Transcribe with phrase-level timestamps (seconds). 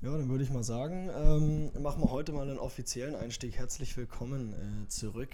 [0.00, 3.56] Ja, dann würde ich mal sagen, ähm, machen wir heute mal einen offiziellen Einstieg.
[3.56, 5.30] Herzlich willkommen äh, zurück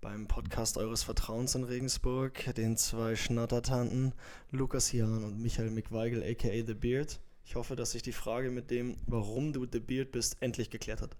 [0.00, 4.14] beim Podcast eures Vertrauens in Regensburg, den zwei Schnattertanten
[4.50, 7.20] Lukas Jahn und Michael McWeigel, aka The Beard.
[7.44, 11.02] Ich hoffe, dass sich die Frage mit dem, warum du The Beard bist, endlich geklärt
[11.02, 11.14] hat.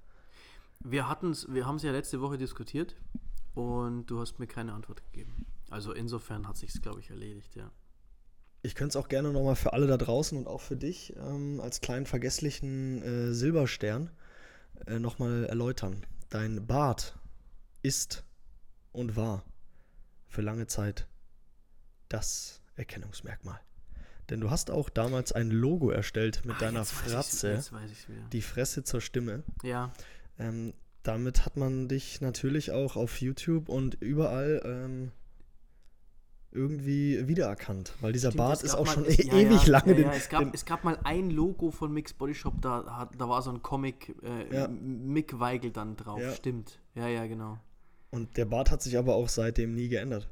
[0.80, 2.96] Wir, hatten's, wir haben es ja letzte Woche diskutiert
[3.54, 5.45] und du hast mir keine Antwort gegeben.
[5.68, 7.70] Also insofern hat sich es, glaube ich, erledigt, ja.
[8.67, 11.61] Ich könnte es auch gerne nochmal für alle da draußen und auch für dich ähm,
[11.61, 14.11] als kleinen vergesslichen äh, Silberstern
[14.88, 16.05] äh, nochmal erläutern.
[16.30, 17.16] Dein Bart
[17.83, 18.24] ist
[18.91, 19.45] und war
[20.27, 21.07] für lange Zeit
[22.09, 23.60] das Erkennungsmerkmal.
[24.30, 27.62] Denn du hast auch damals ein Logo erstellt mit Ah, deiner Fratze,
[27.93, 29.45] ich die Fresse zur Stimme.
[29.62, 29.93] Ja,
[30.41, 30.74] Ähm,
[31.05, 35.12] damit hat man dich natürlich auch auf YouTube und überall ähm,
[36.56, 39.73] irgendwie wiedererkannt, weil dieser Stimmt, Bart ist auch mal- schon es, e ja, ewig ja,
[39.73, 43.09] lange ja, den, es, gab, es gab mal ein Logo von Mix Body Shop, da,
[43.16, 44.66] da war so ein Comic äh.
[44.69, 46.20] Mick Weigel dann drauf.
[46.20, 46.32] Ja.
[46.32, 46.80] Stimmt.
[46.95, 47.59] Ja, ja, genau.
[48.10, 50.29] Und der Bart hat sich aber auch seitdem nie geändert.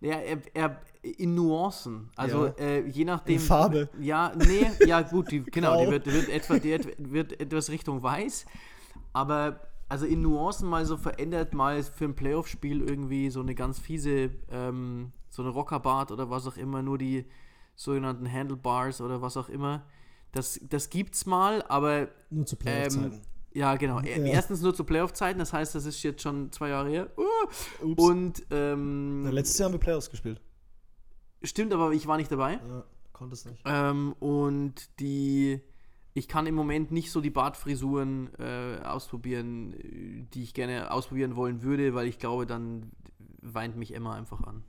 [0.00, 2.10] Ja, er, er in Nuancen.
[2.16, 2.54] Also Ja.
[2.58, 3.34] äh, je nachdem.
[3.34, 3.88] In Farbe.
[4.00, 5.90] Ja, nee, ja gut, die, genau, die Grau.
[5.92, 8.46] wird, wird, etwa, die wird etwas Richtung weiß.
[9.12, 13.78] Aber also in Nuancen mal so verändert, mal für ein Playoff-Spiel irgendwie so eine ganz
[13.78, 17.24] fiese, ähm, so eine Rockerbart oder was auch immer, nur die
[17.74, 19.86] sogenannten Handlebars oder was auch immer.
[20.32, 23.20] Das, das gibt's mal, aber Nur zu ähm,
[23.52, 24.00] ja, genau.
[24.00, 24.22] Ja.
[24.22, 27.10] Erstens nur zu Playoff-Zeiten, das heißt, das ist jetzt schon zwei Jahre her.
[27.16, 30.40] Uh, und ähm, Na, letztes Jahr haben wir Playoffs gespielt.
[31.42, 32.52] stimmt, aber ich war nicht dabei.
[32.52, 33.60] Ja, konnte es nicht.
[33.64, 35.60] Ähm, und die,
[36.14, 41.34] ich kann im Moment nicht so die Bartfrisuren äh, ausprobieren, äh, die ich gerne ausprobieren
[41.34, 42.92] wollen würde, weil ich glaube, dann
[43.42, 44.62] weint mich Emma einfach an.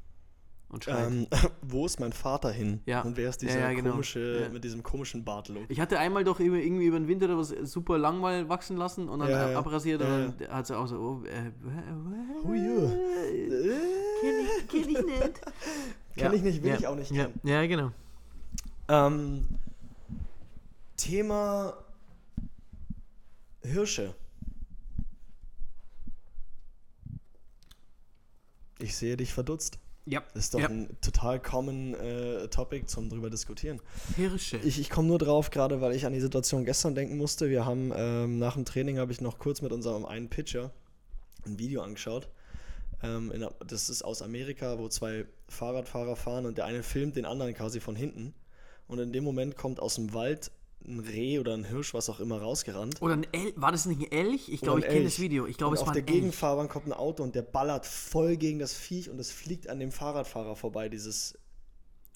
[0.72, 0.88] Und.
[0.88, 1.27] Ähm,
[1.61, 2.80] wo ist mein Vater hin?
[2.86, 3.02] Ja.
[3.02, 3.91] Und wer ist Ja, dieser ja, genau.
[3.91, 4.50] komische, Ja.
[4.50, 5.66] mit diesem komischen Bartlook?
[5.67, 9.09] ich hatte einmal doch irgendwie über den Winter oder was super lang mal wachsen lassen
[9.09, 9.59] und dann Ja, ab- ja.
[9.59, 11.52] abrasiert Ja, und dann hat sie auch so, oh, äh,
[12.45, 12.89] Oh, ja.
[14.22, 15.41] kenn ich, kenn ich nicht.
[16.16, 17.40] Kenn ich nicht, will ja, ich auch nicht ja, kennen.
[17.44, 17.91] Ja, genau.
[18.90, 19.45] Ähm,
[20.97, 21.74] Thema
[23.63, 24.13] Hirsche.
[28.79, 29.79] Ich sehe dich verdutzt.
[30.06, 30.23] Ja.
[30.34, 30.67] Das ist doch ja.
[30.67, 33.79] ein total common äh, Topic zum drüber diskutieren.
[34.16, 34.57] Hirsche.
[34.57, 37.50] Ich, ich komme nur drauf, gerade weil ich an die Situation gestern denken musste.
[37.50, 40.72] Wir haben ähm, nach dem Training habe ich noch kurz mit unserem einen Pitcher
[41.45, 42.29] ein Video angeschaut.
[43.03, 47.25] Ähm, in, das ist aus Amerika, wo zwei Fahrradfahrer fahren und der eine filmt den
[47.25, 48.33] anderen quasi von hinten.
[48.88, 50.51] Und in dem Moment kommt aus dem Wald
[50.88, 53.02] ein Reh oder ein Hirsch, was auch immer, rausgerannt.
[53.02, 54.50] Oder ein El war das nicht ein Elch?
[54.50, 55.06] Ich glaube, ich kenne Elch.
[55.06, 55.46] das Video.
[55.47, 56.16] Ich glaube, es auf war der ein Elch.
[56.18, 59.80] Gegenfahrbahn kommt ein Auto und der ballert voll gegen das Viech und es fliegt an
[59.80, 61.38] dem Fahrradfahrer vorbei, dieses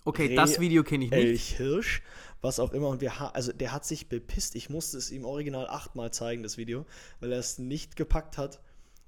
[0.07, 1.19] Okay, Reh, das Video kenne ich nicht.
[1.19, 2.03] Elch, Hirsch,
[2.41, 2.89] was auch immer.
[2.89, 4.55] Und wir ha also der hat sich bepisst.
[4.55, 6.85] Ich musste es ihm original achtmal zeigen, das Video,
[7.19, 8.61] weil er es nicht gepackt hat,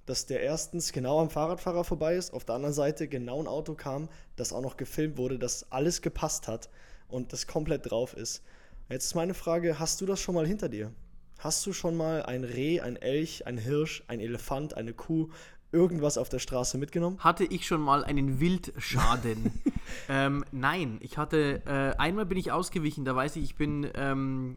[0.08, 3.76] dass der erstens genau am Fahrradfahrer vorbei ist, auf der anderen Seite genau ein Auto
[3.76, 6.70] kam, das auch noch gefilmt wurde, dass alles gepasst hat
[7.10, 8.42] und das komplett drauf ist.
[8.90, 10.94] Jetzt ist meine Frage, hast du das schon mal hinter dir?
[11.40, 15.28] Hast du schon mal ein Reh, ein Elch, ein Hirsch, ein Elefant, eine Kuh,
[15.74, 17.20] irgendwas auf der Straße mitgenommen?
[17.20, 19.52] Hatte ich schon mal einen Wildschaden?
[20.10, 24.56] ähm, nein, ich hatte, äh, einmal bin ich ausgewichen, da weiß ich, ich bin ähm,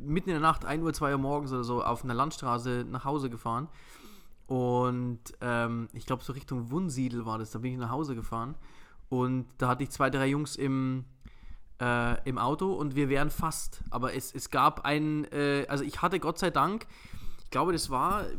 [0.00, 3.04] mitten in der Nacht, 1 Uhr, 2 Uhr morgens oder so, auf einer Landstraße nach
[3.04, 3.68] Hause gefahren.
[4.46, 8.54] Und ähm, ich glaube, so Richtung Wunsiedel war das, da bin ich nach Hause gefahren.
[9.10, 11.04] Und da hatte ich zwei, drei Jungs im,
[11.80, 13.80] äh, im Auto und wir wären fast.
[13.90, 16.86] Aber es, es gab einen, äh, also ich hatte Gott sei Dank,
[17.44, 18.30] ich glaube, das war äh,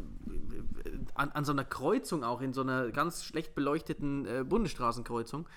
[1.16, 5.48] an, an so einer Kreuzung auch, in so einer ganz schlecht beleuchteten äh, Bundesstraßenkreuzung.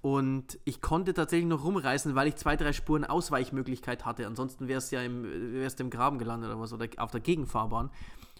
[0.00, 4.26] Und ich konnte tatsächlich noch rumreißen, weil ich zwei, drei Spuren Ausweichmöglichkeit hatte.
[4.26, 5.24] Ansonsten wäre es ja im,
[5.54, 7.90] wär's im Graben gelandet oder was, oder auf der Gegenfahrbahn.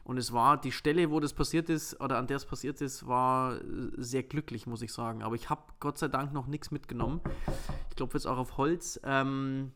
[0.04, 3.06] Und es war die Stelle, wo das passiert ist, oder an der es passiert ist,
[3.08, 3.60] war äh,
[3.96, 5.22] sehr glücklich, muss ich sagen.
[5.22, 7.22] Aber ich habe Gott sei Dank noch nichts mitgenommen.
[7.88, 9.00] Ich klopfe jetzt auch auf Holz.
[9.02, 9.72] Ähm,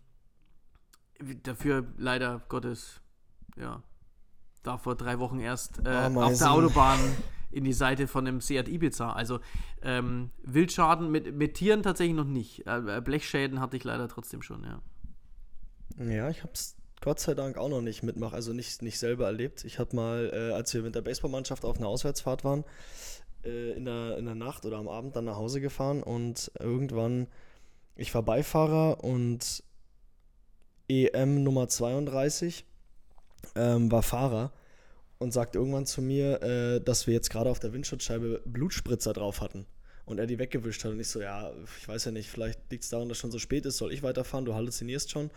[1.43, 3.01] dafür leider Gottes,
[3.57, 3.83] ja,
[4.63, 6.39] da vor drei Wochen erst äh, auf Ameisen.
[6.39, 6.99] der Autobahn
[7.51, 9.13] in die Seite von einem Seat Ibiza.
[9.13, 9.41] Also
[9.81, 12.67] ähm, Wildschaden mit, mit Tieren tatsächlich noch nicht.
[12.67, 14.83] Äh, Blechschäden hatte ich leider trotzdem schon, ja.
[16.05, 19.27] Ja, ich habe es Gott sei Dank auch noch nicht mitmachen, also nicht, nicht selber
[19.27, 19.65] erlebt.
[19.65, 22.65] Ich habe mal, äh, als wir mit der Baseballmannschaft auf einer Auswärtsfahrt waren,
[23.45, 27.29] äh, in, der, in der Nacht oder am Abend dann nach Hause gefahren und irgendwann,
[27.97, 29.63] ich war Beifahrer und
[30.89, 32.65] EM Nummer 32
[33.55, 34.53] ähm, war Fahrer
[35.19, 39.41] und sagt irgendwann zu mir, äh, dass wir jetzt gerade auf der Windschutzscheibe Blutspritzer drauf
[39.41, 39.67] hatten.
[40.05, 40.93] Und er die weggewischt hat.
[40.93, 43.39] Und ich so, ja, ich weiß ja nicht, vielleicht liegt es daran, dass schon so
[43.39, 45.31] spät ist, soll ich weiterfahren, du halluzinierst schon.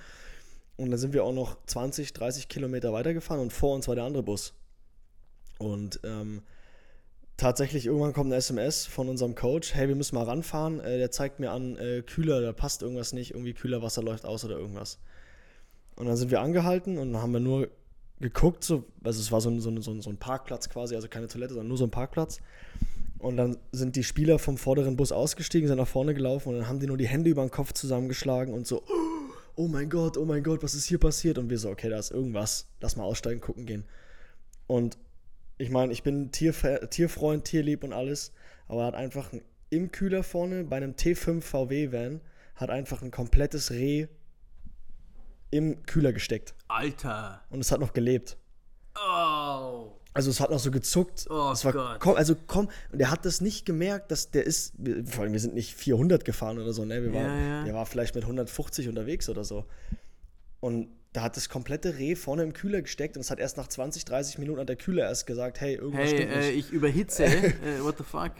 [0.81, 4.03] Und dann sind wir auch noch 20, 30 Kilometer weitergefahren und vor uns war der
[4.03, 4.53] andere Bus.
[5.59, 6.41] Und ähm,
[7.37, 10.79] tatsächlich irgendwann kommt eine SMS von unserem Coach, hey, wir müssen mal ranfahren.
[10.79, 14.43] Äh, der zeigt mir an, äh, Kühler, da passt irgendwas nicht, irgendwie Kühlerwasser läuft aus
[14.43, 14.97] oder irgendwas.
[15.95, 17.67] Und dann sind wir angehalten und dann haben wir nur
[18.19, 21.27] geguckt, so, also es war so ein, so, ein, so ein Parkplatz quasi, also keine
[21.27, 22.39] Toilette, sondern nur so ein Parkplatz.
[23.19, 26.67] Und dann sind die Spieler vom vorderen Bus ausgestiegen, sind nach vorne gelaufen und dann
[26.67, 29.20] haben die nur die Hände über den Kopf zusammengeschlagen und so, oh
[29.67, 31.37] mein Gott, oh mein Gott, was ist hier passiert?
[31.37, 33.85] Und wir so, okay, da ist irgendwas, lass mal aussteigen, gucken gehen.
[34.67, 34.97] Und
[35.57, 38.33] ich meine, ich bin Tierfre Tierfreund, Tierlieb und alles,
[38.67, 42.21] aber hat einfach ein, im Kühler vorne bei einem T5 VW-Van
[42.55, 44.07] hat einfach ein komplettes Reh
[45.49, 46.55] im Kühler gesteckt.
[46.67, 47.41] Alter.
[47.49, 48.37] Und es hat noch gelebt.
[48.95, 49.91] Oh.
[50.13, 51.25] Also es hat noch so gezuckt.
[51.29, 51.99] Oh es war, Gott.
[51.99, 55.31] Komm, also komm, und der hat das nicht gemerkt, dass der ist, wir- vor allem
[55.33, 57.01] wir sind nicht 400 gefahren oder so, ne?
[57.01, 57.63] Wir waren, Ja, ja.
[57.63, 59.65] Der war vielleicht mit 150 unterwegs oder so.
[60.59, 63.67] Und da hat das komplette Reh vorne im Kühler gesteckt und es hat erst nach
[63.67, 66.57] 20, 30 Minuten hat der Kühler erst gesagt, hey, irgendwas Hey, stimmt äh, nicht.
[66.67, 67.23] ich überhitze.
[67.25, 68.31] äh, what the fuck?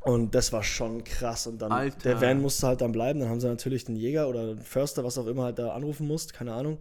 [0.00, 1.46] Und das war schon krass.
[1.46, 1.96] Und dann, Alter.
[2.00, 3.20] der Van musste halt dann bleiben.
[3.20, 6.06] Dann haben sie natürlich den Jäger oder den Förster, was auch immer, halt da anrufen
[6.06, 6.78] musst, keine Ahnung.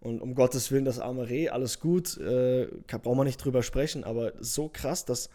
[0.00, 4.02] Und um Gottes Willen, das arme Reh, alles gut, äh, braucht man nicht drüber sprechen,
[4.04, 5.28] aber so krass, dass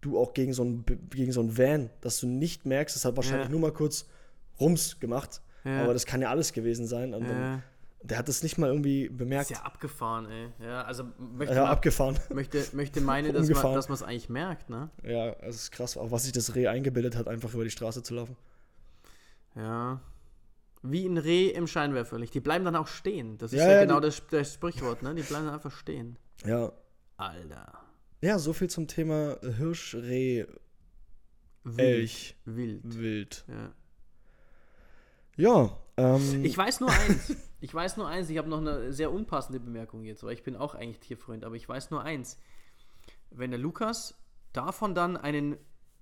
[0.00, 3.16] du auch gegen so ein, gegen so ein Van, dass du nicht merkst, es hat
[3.16, 3.50] wahrscheinlich Ja.
[3.50, 4.06] nur mal kurz
[4.58, 5.82] Rums gemacht, Ja.
[5.82, 7.12] aber das kann ja alles gewesen sein.
[7.12, 7.62] Und dann, Äh,
[8.02, 9.50] der hat das nicht mal irgendwie ist bemerkt.
[9.50, 10.48] ja abgefahren, ey.
[10.64, 12.18] Ja, also möchte, Ja, man, abgefahren.
[12.32, 13.74] möchte, möchte meine, dass man Umgefahren.
[13.74, 14.88] dass man es eigentlich merkt, ne?
[15.04, 18.02] Ja, es ist krass, auch was sich das Reh eingebildet hat, einfach über die Straße
[18.02, 18.38] zu laufen.
[19.54, 20.00] Ja.
[20.82, 22.32] Wie ein Reh im Scheinwerferlicht.
[22.34, 23.36] Die bleiben dann auch stehen.
[23.38, 25.14] Das ist Ja, ja, genau die- das, das Sprichwort, ne?
[25.14, 26.16] Die bleiben dann einfach stehen.
[26.46, 26.72] Ja,
[27.18, 27.78] Alter.
[28.22, 30.46] ja so viel zum Thema Hirsch, Reh,
[31.64, 31.78] Wild.
[31.78, 32.80] Elch, Wild.
[32.98, 33.44] Wild.
[33.48, 33.72] Ja.
[35.36, 37.36] Ja, ähm, Ich weiß nur eins.
[37.60, 38.30] Ich weiß nur eins.
[38.30, 41.56] Ich habe noch eine sehr unpassende Bemerkung jetzt, weil ich bin auch eigentlich Tierfreund, aber
[41.56, 42.38] ich weiß nur eins.
[43.30, 44.14] Wenn der Lukas
[44.54, 45.56] davon dann einen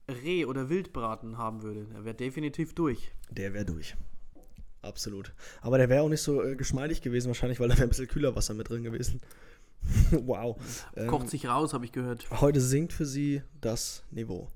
[0.08, 3.10] Reh- oder Wildbraten haben würde, er wäre definitiv durch.
[3.30, 3.96] der wäre durch.
[4.82, 5.32] Absolut.
[5.60, 8.08] Aber der wäre auch nicht so äh, geschmeidig gewesen, wahrscheinlich, weil da wäre ein bisschen
[8.08, 9.20] Kühlerwasser mit drin gewesen.
[10.10, 10.56] wow.
[10.96, 12.26] Ähm, Kocht sich raus, habe ich gehört.
[12.40, 14.48] heute sinkt für sie das Niveau.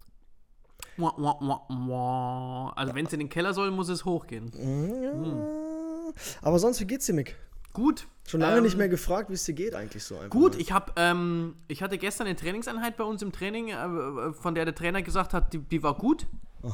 [0.98, 4.52] Also wenn es in den Keller soll, muss es hochgehen.
[4.58, 6.12] Ja.
[6.42, 7.36] Aber sonst, wie geht's dir, Mick?
[7.72, 8.06] Gut.
[8.26, 10.30] Schon lange Ähm, nicht mehr gefragt, wie es dir geht eigentlich so einfach.
[10.30, 10.60] Gut, mal.
[10.60, 14.64] ich habe, ähm, ich hatte gestern eine Trainingseinheit bei uns im Training, äh, von der
[14.66, 16.26] der Trainer gesagt hat, die, die war gut,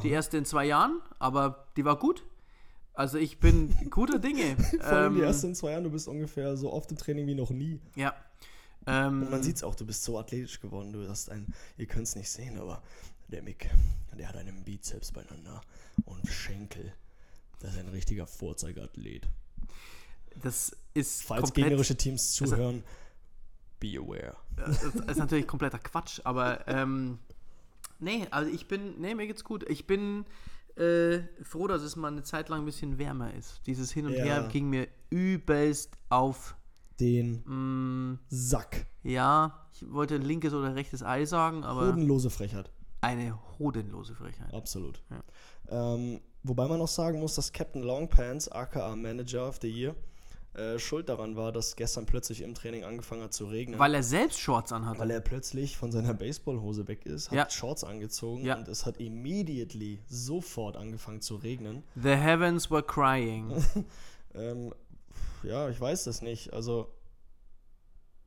[0.03, 2.23] die erste in zwei Jahren, aber die war gut.
[2.93, 4.57] Also ich bin guter Dinge.
[4.81, 7.35] Vor allem die Ähm, ersten zwei Jahre, du bist ungefähr so oft im Training wie
[7.35, 7.79] noch nie.
[7.95, 8.13] Ja.
[8.87, 10.91] Ähm, Und man sieht es auch, du bist so athletisch geworden.
[10.93, 12.81] Du hast ein, ihr könnt es nicht sehen, aber
[13.27, 13.69] der Mick,
[14.17, 15.61] der hat einen Bizeps beieinander
[16.05, 16.93] und Schenkel.
[17.59, 19.27] Das ist ein richtiger Vorzeigeathlet.
[20.41, 22.83] das ist Falls komplett, gegnerische Teams zuhören,
[23.79, 24.35] be aware.
[24.55, 27.19] das ist natürlich kompletter Quatsch, aber ähm,
[27.99, 29.69] nee, also ich bin, nee, mir geht's gut.
[29.69, 30.25] Ich bin
[30.79, 33.61] äh, froh, dass es mal eine Zeit lang ein bisschen wärmer ist.
[33.67, 34.23] Dieses Hin und Ja.
[34.23, 36.55] Her ging mir übelst auf.
[36.99, 38.85] Den Mm, Sack.
[39.03, 42.69] ja, ich wollte linkes oder rechtes Ei sagen, aber Bodenlose Frechheit.
[42.99, 44.53] eine hodenlose Frechheit.
[44.53, 45.01] Absolut.
[45.09, 45.93] Ja.
[45.95, 49.95] Ähm, wobei man auch sagen muss, dass Captain Longpants, aka Manager of the Year,
[50.59, 53.79] äh, schuld daran war, dass gestern plötzlich im Training angefangen hat zu regnen.
[53.79, 54.99] Weil er selbst Shorts anhatte.
[54.99, 57.49] Weil er plötzlich von seiner Baseballhose weg ist, hat Ja.
[57.49, 58.57] Shorts angezogen Ja.
[58.57, 61.83] und es hat immediately sofort angefangen zu regnen.
[61.95, 63.53] The heavens were crying.
[64.35, 64.71] Ähm,
[65.41, 66.53] ja, ich weiß das nicht.
[66.53, 66.87] Also,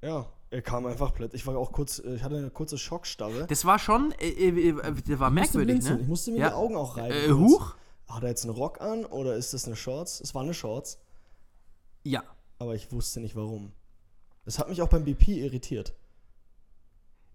[0.03, 1.43] ja, er kam einfach plötzlich.
[1.43, 3.47] Ich war auch kurz, äh, ich hatte eine kurze Schockstarre.
[3.47, 5.97] Das war schon, äh, äh, äh, das war merkwürdig, blinzeln.
[6.01, 6.09] Ich ne?
[6.09, 6.49] musste mir Ja.
[6.49, 7.15] die Augen auch reiben.
[7.15, 7.77] Äh, huch?
[8.09, 10.21] Hat er jetzt einen Rock an oder ist das eine Shorts?
[10.21, 10.99] Es war eine Shorts,
[12.05, 12.23] Ja.
[12.59, 13.73] aber ich wusste nicht warum.
[14.45, 15.95] Es hat mich auch beim BP irritiert.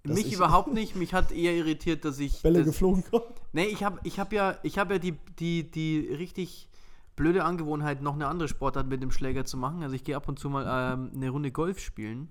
[0.04, 0.96] Dass Mich ich- überhaupt nicht.
[0.96, 2.42] Mich hat eher irritiert, dass ich.
[2.42, 3.26] Bälle das, geflogen kommen.
[3.54, 6.70] nee, ich habe ich hab ja, ich hab ja die, die, die richtig
[7.16, 9.82] blöde Angewohnheit, noch eine andere Sportart mit dem Schläger zu machen.
[9.84, 12.30] Also ich gehe ab und zu mal ähm, eine Runde Golf spielen.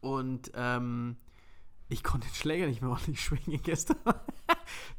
[0.00, 1.16] Und ähm,
[1.88, 3.96] ich konnte den Schläger nicht mehr ordentlich schwingen gestern.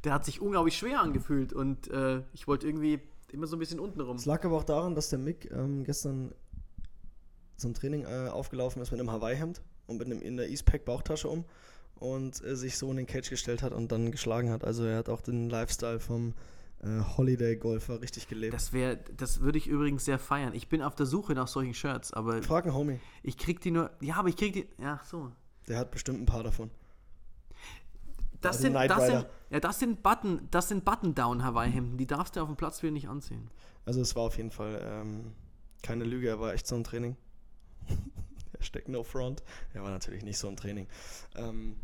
[0.03, 2.99] Der hat sich unglaublich schwer angefühlt und äh, ich wollte irgendwie
[3.31, 4.17] immer so ein bisschen unten rum.
[4.17, 6.33] Es lag aber auch daran, dass der Mick ähm, gestern
[7.57, 11.27] zum Training äh, aufgelaufen ist mit einem Hawaii-Hemd und mit einem in der Eastpack Bauchtasche
[11.27, 11.45] um
[11.95, 14.63] und äh, sich so in den Cage gestellt hat und dann geschlagen hat.
[14.63, 16.33] Also er hat auch den Lifestyle vom
[16.83, 18.53] äh, Holiday-Golfer richtig gelebt.
[18.53, 20.53] Das wäre, das würde ich übrigens sehr feiern.
[20.53, 23.71] Ich bin auf der Suche nach solchen Shirts, aber Frag einen Homie, ich krieg die
[23.71, 23.91] nur.
[23.99, 24.67] Ja, aber ich krieg die.
[24.81, 25.31] Ja, so.
[25.67, 26.69] der hat bestimmt ein paar davon.
[28.41, 31.97] Das sind, das sind, ja, das sind Button, das sind Button-Down Hawaii-Hemden.
[31.97, 33.49] Die darfst du auf dem Platz wieder nicht anziehen.
[33.85, 35.31] Also es war auf jeden Fall ähm,
[35.81, 37.15] keine Lüge, er war echt so im Training.
[38.59, 39.43] Hashtag no front.
[39.73, 40.87] Ja, war natürlich nicht so ein Training.
[41.35, 41.75] Ähm,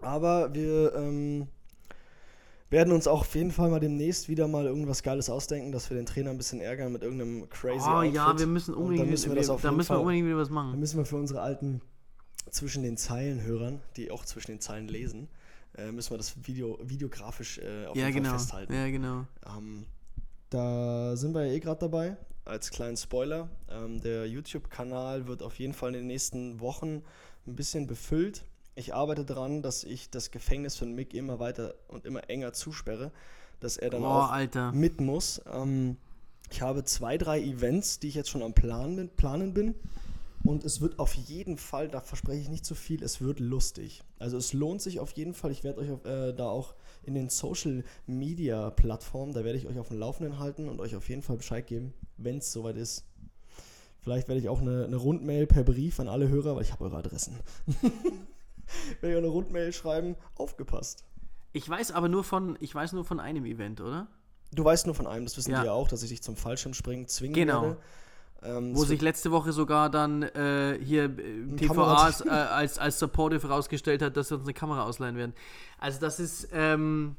[0.00, 1.48] aber wir ähm,
[2.70, 5.96] werden uns auch auf jeden Fall mal demnächst wieder mal irgendwas Geiles ausdenken, dass wir
[5.96, 8.40] den Trainer ein bisschen ärgern mit irgendeinem crazy Oh ja, Outfit.
[8.40, 10.36] wir müssen Und unbedingt, dann müssen wir das auf da müssen wir Fall- unbedingt wieder
[10.38, 10.78] was Dann machen.
[10.80, 11.80] müssen wir für unsere alten
[12.50, 15.28] zwischen den Zeilen Hörern, die auch zwischen den Zeilen lesen,
[15.76, 18.30] äh, müssen wir das Video videografisch äh, auf Ja, jeden genau.
[18.30, 18.72] Fall festhalten.
[18.72, 19.26] Ja, genau.
[19.56, 19.86] Ähm,
[20.50, 22.16] da sind wir ja eh gerade dabei.
[22.44, 27.02] Als kleinen Spoiler, ähm, der YouTube-Kanal wird auf jeden Fall in den nächsten Wochen
[27.46, 28.44] ein bisschen befüllt.
[28.76, 33.10] Ich arbeite daran, dass ich das Gefängnis von Mick immer weiter und immer enger zusperre,
[33.58, 34.70] dass er dann Boah, auch Alter.
[34.72, 35.40] mit muss.
[35.52, 35.96] Ähm,
[36.50, 39.74] ich habe zwei, drei Events, die ich jetzt schon am Plan bin, Planen bin.
[40.46, 44.02] Und es wird auf jeden Fall, da verspreche ich nicht zu viel, es wird lustig.
[44.18, 45.50] Also es lohnt sich auf jeden Fall.
[45.50, 49.66] Ich werde euch auf, äh, da auch in den Social Media Plattformen, da werde ich
[49.66, 52.76] euch auf dem Laufenden halten und euch auf jeden Fall Bescheid geben, wenn es soweit
[52.76, 53.04] ist.
[54.00, 56.84] Vielleicht werde ich auch eine, eine Rundmail per Brief an alle Hörer, weil ich habe
[56.84, 57.34] eure Adressen.
[59.00, 61.04] werde ich auch eine Rundmail schreiben, aufgepasst.
[61.52, 64.08] Ich weiß aber nur von, ich weiß nur von einem Event, oder?
[64.52, 65.60] Du weißt nur von einem, das wissen Ja.
[65.60, 67.62] die ja auch, dass ich dich zum Fallschirmspringen zwingen Genau.
[67.62, 67.76] werde.
[68.46, 73.48] Ähm, Wo sich letzte Woche sogar dann äh, hier äh, TVA äh, als, als Supportive
[73.48, 75.34] rausgestellt hat, dass wir uns eine Kamera ausleihen werden.
[75.78, 77.16] Also das ist, ähm,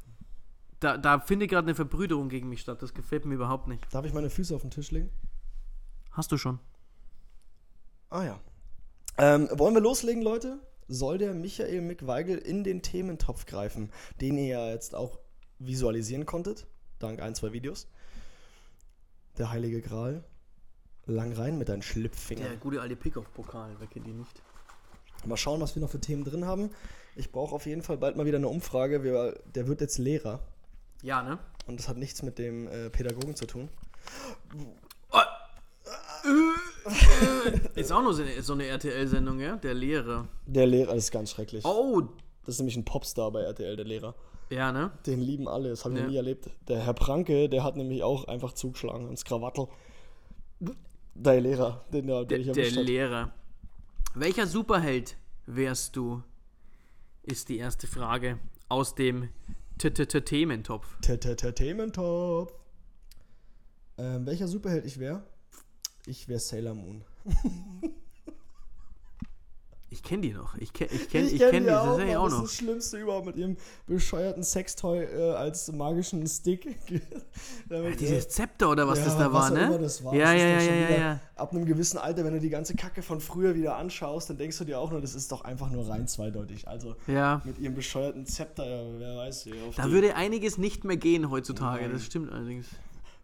[0.80, 2.80] da, da findet gerade eine Verbrüderung gegen mich statt.
[2.80, 3.86] Das gefällt mir überhaupt nicht.
[3.92, 5.10] Darf ich meine Füße auf den Tisch legen?
[6.12, 6.58] Hast du schon?
[8.08, 8.40] Ah ja.
[9.18, 10.60] Ähm, wollen wir loslegen, Leute?
[10.86, 13.90] Soll der Michael Mick Weigel in den Thementopf greifen,
[14.22, 15.18] den ihr ja jetzt auch
[15.58, 16.66] visualisieren konntet,
[16.98, 17.88] dank ein, zwei Videos?
[19.36, 20.24] Der Heilige Gral.
[21.08, 22.48] Lang rein mit deinen Schlüpfingern.
[22.48, 24.42] Der gute alte Pickoff-Pokal, wer kennt ihn nicht?
[25.24, 26.70] Mal schauen, was wir noch für Themen drin haben.
[27.16, 29.02] Ich brauche auf jeden Fall bald mal wieder eine Umfrage.
[29.02, 30.40] Wir, der wird jetzt Lehrer.
[31.02, 31.38] Ja, ne?
[31.66, 33.68] Und das hat nichts mit dem äh, Pädagogen zu tun.
[37.74, 39.56] Ist auch nur so eine, so eine RTL-Sendung, ja?
[39.56, 40.28] Der Lehrer.
[40.46, 41.64] Der Lehrer das ist ganz schrecklich.
[41.64, 42.02] Oh!
[42.44, 44.14] Das ist nämlich ein Popstar bei RTL, der Lehrer.
[44.50, 44.90] Ja, ne?
[45.06, 46.04] Den lieben alle, das habe ich Ja.
[46.04, 46.48] noch nie erlebt.
[46.68, 49.68] Der Herr Pranke, der hat nämlich auch einfach zugeschlagen ins Krawattel.
[51.20, 52.82] Der Lehrer, den der, Der, den ich der.
[52.84, 53.32] Lehrer.
[54.14, 56.22] Welcher Superheld wärst du?
[57.24, 59.28] Ist die erste Frage aus dem
[59.78, 60.86] Thementopf.
[61.00, 62.52] Thementopf.
[63.98, 65.24] Ähm, welcher Superheld ich wäre?
[66.06, 67.04] Ich wäre Sailor Moon.
[69.90, 70.54] Ich kenne die noch.
[70.56, 72.44] Ich kenne ich kenn, ich kenn kenn die die auch, tatsächlich Mann, auch Das noch.
[72.44, 76.76] ist das Schlimmste überhaupt mit ihrem bescheuerten Sextoy äh, als magischen Stick.
[77.70, 79.78] Damit, äh, Dieses Zepter oder was ja, das da war, auch ne?
[79.78, 80.14] das war.
[80.14, 81.20] Ja, das ist ja, ja, ja, wieder- ja.
[81.36, 84.58] Ab einem gewissen Alter, wenn du die ganze Kacke von früher wieder anschaust, dann denkst
[84.58, 86.68] du dir auch nur, das ist doch einfach nur rein zweideutig.
[86.68, 87.40] Also Ja.
[87.44, 91.84] mit ihrem bescheuerten Zepter, ja, wer weiß, Da die, würde einiges nicht mehr gehen heutzutage.
[91.84, 91.92] Nein.
[91.92, 92.66] Das stimmt allerdings.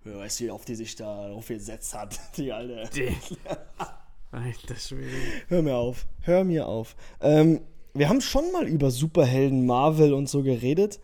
[0.05, 2.89] wer weiß, wie auf die sich da aufgesetzt hat, die alte.
[4.35, 5.11] Alter Schwede.
[5.49, 6.97] Hör mir auf, hör mir auf.
[7.21, 7.61] Ähm,
[7.95, 10.99] wir haben schon mal über Superhelden, Marvel und so geredet.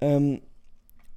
[0.00, 0.42] Ähm,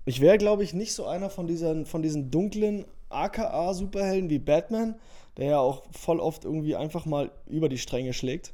[0.05, 4.95] ich wäre, glaube ich, nicht so einer von diesen, von diesen dunklen AKA-Superhelden wie Batman,
[5.37, 8.53] der ja auch voll oft irgendwie einfach mal über die Stränge schlägt.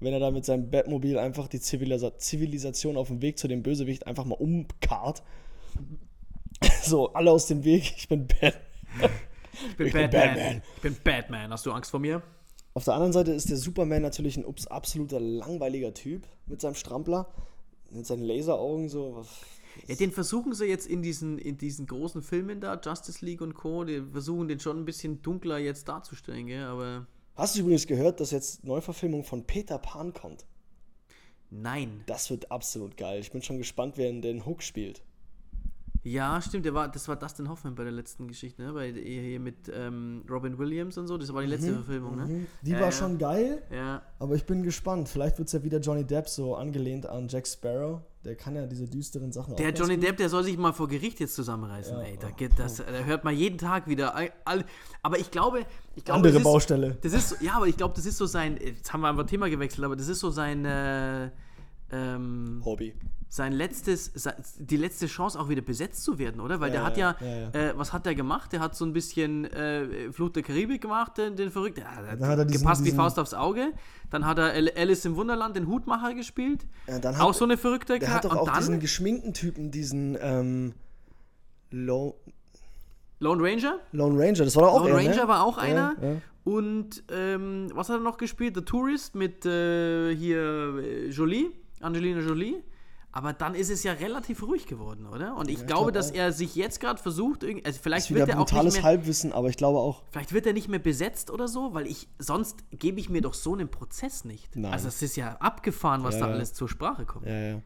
[0.00, 3.62] Wenn er da mit seinem Batmobil einfach die Zivilisa Zivilisation auf dem Weg zu dem
[3.62, 5.22] Bösewicht einfach mal umkarrt.
[6.82, 8.52] So, alle aus dem Weg, ich bin Batman.
[9.68, 10.10] Ich bin Ich bin Batman.
[10.10, 10.62] Batman.
[10.76, 11.50] Ich bin Batman.
[11.50, 12.22] Hast du Angst vor mir?
[12.76, 16.74] Auf der anderen Seite ist der Superman natürlich ein ups- absoluter langweiliger Typ mit seinem
[16.74, 17.26] Strampler,
[17.88, 19.24] mit seinen Laseraugen so.
[19.88, 23.54] Ja, den versuchen sie jetzt in diesen, in diesen großen Filmen da, Justice League und
[23.54, 26.64] Co., die versuchen den schon ein bisschen dunkler jetzt darzustellen, gell?
[26.64, 30.44] aber Hast du übrigens gehört, dass jetzt Neuverfilmung von Peter Pan kommt?
[31.48, 32.02] nein.
[32.04, 33.20] Das wird absolut geil.
[33.20, 35.00] Ich bin schon gespannt, wer in den Hook spielt.
[36.08, 38.72] Ja, stimmt, der war, das war Dustin Hoffman bei der letzten Geschichte, ne?
[38.72, 42.46] Bei, hier mit ähm, Robin Williams und so, das war die letzte Verfilmung, ne?
[42.62, 42.92] Die Ja, war ja.
[42.92, 45.08] schon geil, Ja, aber ich bin gespannt.
[45.08, 48.02] Vielleicht wird es ja wieder Johnny Depp so angelehnt an Jack Sparrow.
[48.24, 49.98] Der kann ja diese düsteren Sachen der Johnny.
[49.98, 52.16] Depp, der soll sich mal vor Gericht jetzt zusammenreißen, ey.
[52.20, 54.14] Da, geht das, da hört man jeden Tag wieder.
[54.44, 54.64] all-
[55.02, 55.60] Aber ich glaube,
[55.96, 56.98] ich glaube Andere das ist, Baustelle.
[57.02, 58.58] Das ist ja, aber ich glaube, das ist so sein.
[58.64, 60.64] Jetzt haben wir einfach Thema gewechselt, aber das ist so sein.
[60.64, 61.30] Äh,
[61.92, 62.94] ähm, Hobby.
[63.28, 64.12] sein letztes,
[64.58, 66.58] die letzte Chance auch wieder besetzt zu werden, oder?
[66.60, 68.52] Weil Ja, der hat ja, ja, ja, Äh, was hat der gemacht?
[68.52, 71.84] Der hat so ein bisschen äh, Flucht der Karibik gemacht, den, den Verrückten.
[71.84, 73.72] Hat, Dann hat er diesen- gepasst wie diesen- Faust aufs Auge.
[74.10, 76.66] Dann hat er Al- Alice im Wunderland, den Hutmacher, gespielt.
[76.88, 79.32] Ja, dann auch hat- so eine verrückte Der hat doch Und auch dann diesen geschminkten
[79.34, 80.74] Typen, diesen ähm,
[81.70, 82.16] Low,
[83.18, 83.78] Lone Ranger.
[83.92, 84.44] Lone Ranger.
[84.44, 85.28] Das war doch auch Lone er, Ranger ne?
[85.28, 85.96] war auch Ja, einer.
[86.02, 86.16] ja.
[86.44, 88.54] Und ähm, was hat er noch gespielt?
[88.54, 92.62] The Tourist mit äh, hier äh, Jolie, Angelina Jolie.
[93.12, 95.36] Aber dann ist es ja relativ ruhig geworden, oder?
[95.36, 96.16] Und ich Ja, ich glaube, glaub dass auch.
[96.16, 99.32] er sich jetzt gerade versucht, irgendwie, also vielleicht wird er auch nicht brutales mehr, Halbwissen,
[99.32, 100.02] aber ich glaube auch.
[100.10, 103.32] vielleicht wird er nicht mehr besetzt oder so, weil ich sonst gebe ich mir doch
[103.32, 104.54] so einen Prozess nicht.
[104.54, 104.70] Nein.
[104.70, 106.34] Also es ist ja abgefahren, was Ja, da ja.
[106.34, 107.26] alles zur Sprache kommt.
[107.26, 107.62] Ja, ja.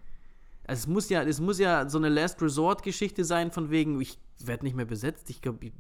[0.69, 4.01] Also es muss ja, es muss ja so eine Last Resort Geschichte sein von wegen,
[4.01, 5.31] ich werde nicht mehr besetzt.
[5.31, 5.73] Ich glaube,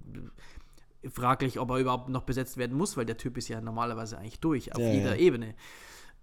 [1.13, 4.41] fraglich, ob er überhaupt noch besetzt werden muss, weil der Typ ist ja normalerweise eigentlich
[4.41, 5.17] durch auf jeder.
[5.17, 5.55] Ebene.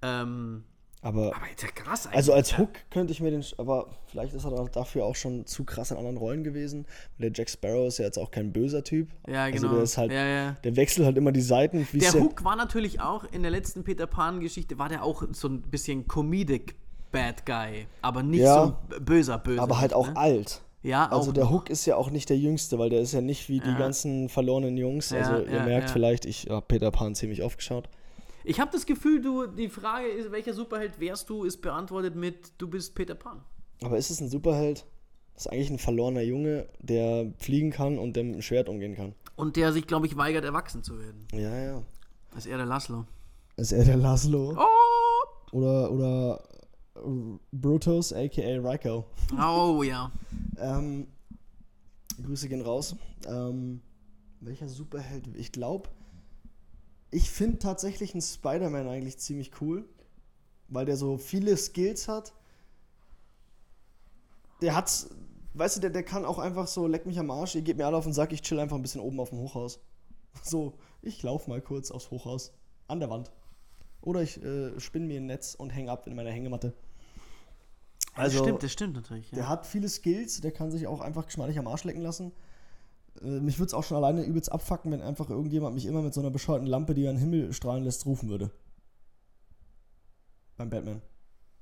[0.02, 0.66] Ähm,
[1.01, 2.18] Aber, aber ist ja krass eigentlich.
[2.18, 5.63] also als Hook könnte ich mir den, aber vielleicht ist er dafür auch schon zu
[5.63, 6.86] krass in anderen Rollen gewesen.
[7.20, 9.10] Der Jack Sparrow ist ja jetzt auch kein böser Typ.
[9.27, 9.63] ja, genau.
[9.68, 10.51] Also der ist halt, ja, ja.
[10.63, 11.88] der wechselt halt immer die Seiten.
[11.94, 15.62] Der Hook war natürlich auch in der letzten Peter Pan-Geschichte, war der auch so ein
[15.62, 16.75] bisschen Comedic
[17.12, 18.66] Bad Guy, aber nicht Ja.
[18.89, 19.62] so böser, böser.
[19.62, 20.18] aber halt auch ne?
[20.18, 20.62] alt.
[20.84, 21.51] Ja, Also der noch.
[21.51, 23.77] Hook ist ja auch nicht der Jüngste, weil der ist ja nicht wie die Ja.
[23.77, 25.12] ganzen verlorenen Jungs.
[25.13, 27.89] Also ihr merkt vielleicht, ich habe Peter Pan ziemlich oft geschaut.
[28.48, 32.54] Ich habe das Gefühl, du, die Frage ist, welcher Superheld wärst du, ist beantwortet mit,
[32.58, 33.42] du bist Peter Pan.
[33.84, 34.86] Aber ist es ein Superheld?
[35.34, 39.13] Das ist eigentlich ein verlorener Junge, der fliegen kann und dem Schwert umgehen kann.
[39.36, 41.27] Und der sich, glaube ich, weigert, erwachsen zu werden.
[41.34, 41.84] Ja, ja.
[42.30, 43.04] Das ist eher der Laszlo.
[43.58, 44.56] Ist er der Laszlo?
[44.58, 45.51] Oh!
[45.51, 46.44] Oder, oder
[46.96, 48.62] äh, Brutus, a.k.a.
[48.62, 49.08] Ryko.
[49.38, 50.10] Oh ja.
[50.58, 51.08] Ähm,
[52.24, 52.96] Grüße gehen raus.
[53.27, 53.82] Ähm,
[54.39, 55.27] welcher Superheld?
[55.36, 55.89] Ich glaube,
[57.12, 59.88] ich finde tatsächlich einen Spider-Man eigentlich ziemlich cool,
[60.68, 62.34] weil der so viele Skills hat.
[64.62, 65.08] Der hat,
[65.54, 67.86] weißt du, der, der kann auch einfach so, leck mich am Arsch, ihr gebt mir
[67.86, 69.80] alle auf den Sack, ich chill einfach ein bisschen oben auf dem Hochhaus.
[70.44, 72.54] So, ich lauf mal kurz aufs Hochhaus,
[72.88, 73.32] an der Wand.
[74.02, 76.74] Oder ich äh, spinne mir ein Netz und hänge ab in meiner Hängematte.
[78.16, 79.32] das stimmt, das stimmt natürlich.
[79.32, 79.50] Der Ja.
[79.50, 82.32] hat viele Skills, der kann sich auch einfach geschmeidig am Arsch lecken lassen.
[83.22, 86.14] Äh, mich würde es auch schon alleine übelst abfacken, wenn einfach irgendjemand mich immer mit
[86.14, 88.52] so einer bescheuerten Lampe, die an den Himmel strahlen lässt, rufen würde.
[90.58, 91.02] Beim Batman.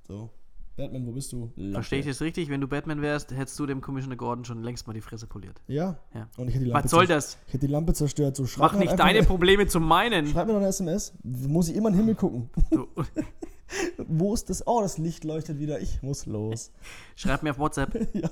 [0.08, 0.30] So.
[0.78, 1.52] Batman, wo bist du?
[1.72, 2.50] Verstehe ich das richtig?
[2.50, 5.62] Wenn du Batman wärst, hättest du dem Commissioner Gordon schon längst mal die Fresse poliert.
[5.68, 5.98] Ja.
[6.14, 6.28] Ja.
[6.38, 7.38] Und ich hätte die Lampe Was soll das?
[7.48, 8.36] Ich hätte die Lampe zerstört.
[8.36, 10.28] So, schreib Mach mir nicht deine eine- Probleme zu meinen.
[10.28, 11.14] Schreib mir noch eine SMS.
[11.24, 12.50] Muss ich immer in den Himmel gucken.
[12.72, 12.88] Du,
[14.08, 14.68] wo ist das?
[14.68, 15.80] Oh, das Licht leuchtet wieder.
[15.80, 16.72] Ich muss los.
[17.16, 17.94] schreib mir auf WhatsApp.
[18.14, 18.30] ja.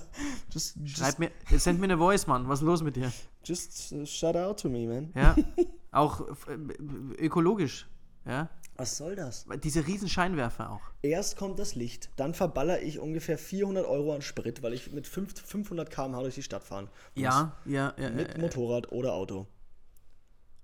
[0.52, 2.48] Just, just, Schreib mir, send mir eine Voice, Mann.
[2.50, 3.12] Was ist los mit dir?
[3.46, 5.12] just uh, shout out to me, man.
[5.16, 5.36] Ja.
[5.92, 7.88] Auch äh, ökologisch.
[8.26, 8.50] Ja.
[8.76, 9.46] Was soll das?
[9.64, 10.82] Diese riesen Scheinwerfer auch.
[11.02, 15.06] Erst kommt das Licht, dann verballer ich ungefähr 400 Euro an Sprit, weil ich mit
[15.08, 17.24] 5 500 km/h durch die Stadt fahren muss.
[17.24, 18.10] Ja, ja, ja.
[18.10, 19.46] Mit äh, Motorrad oder Auto.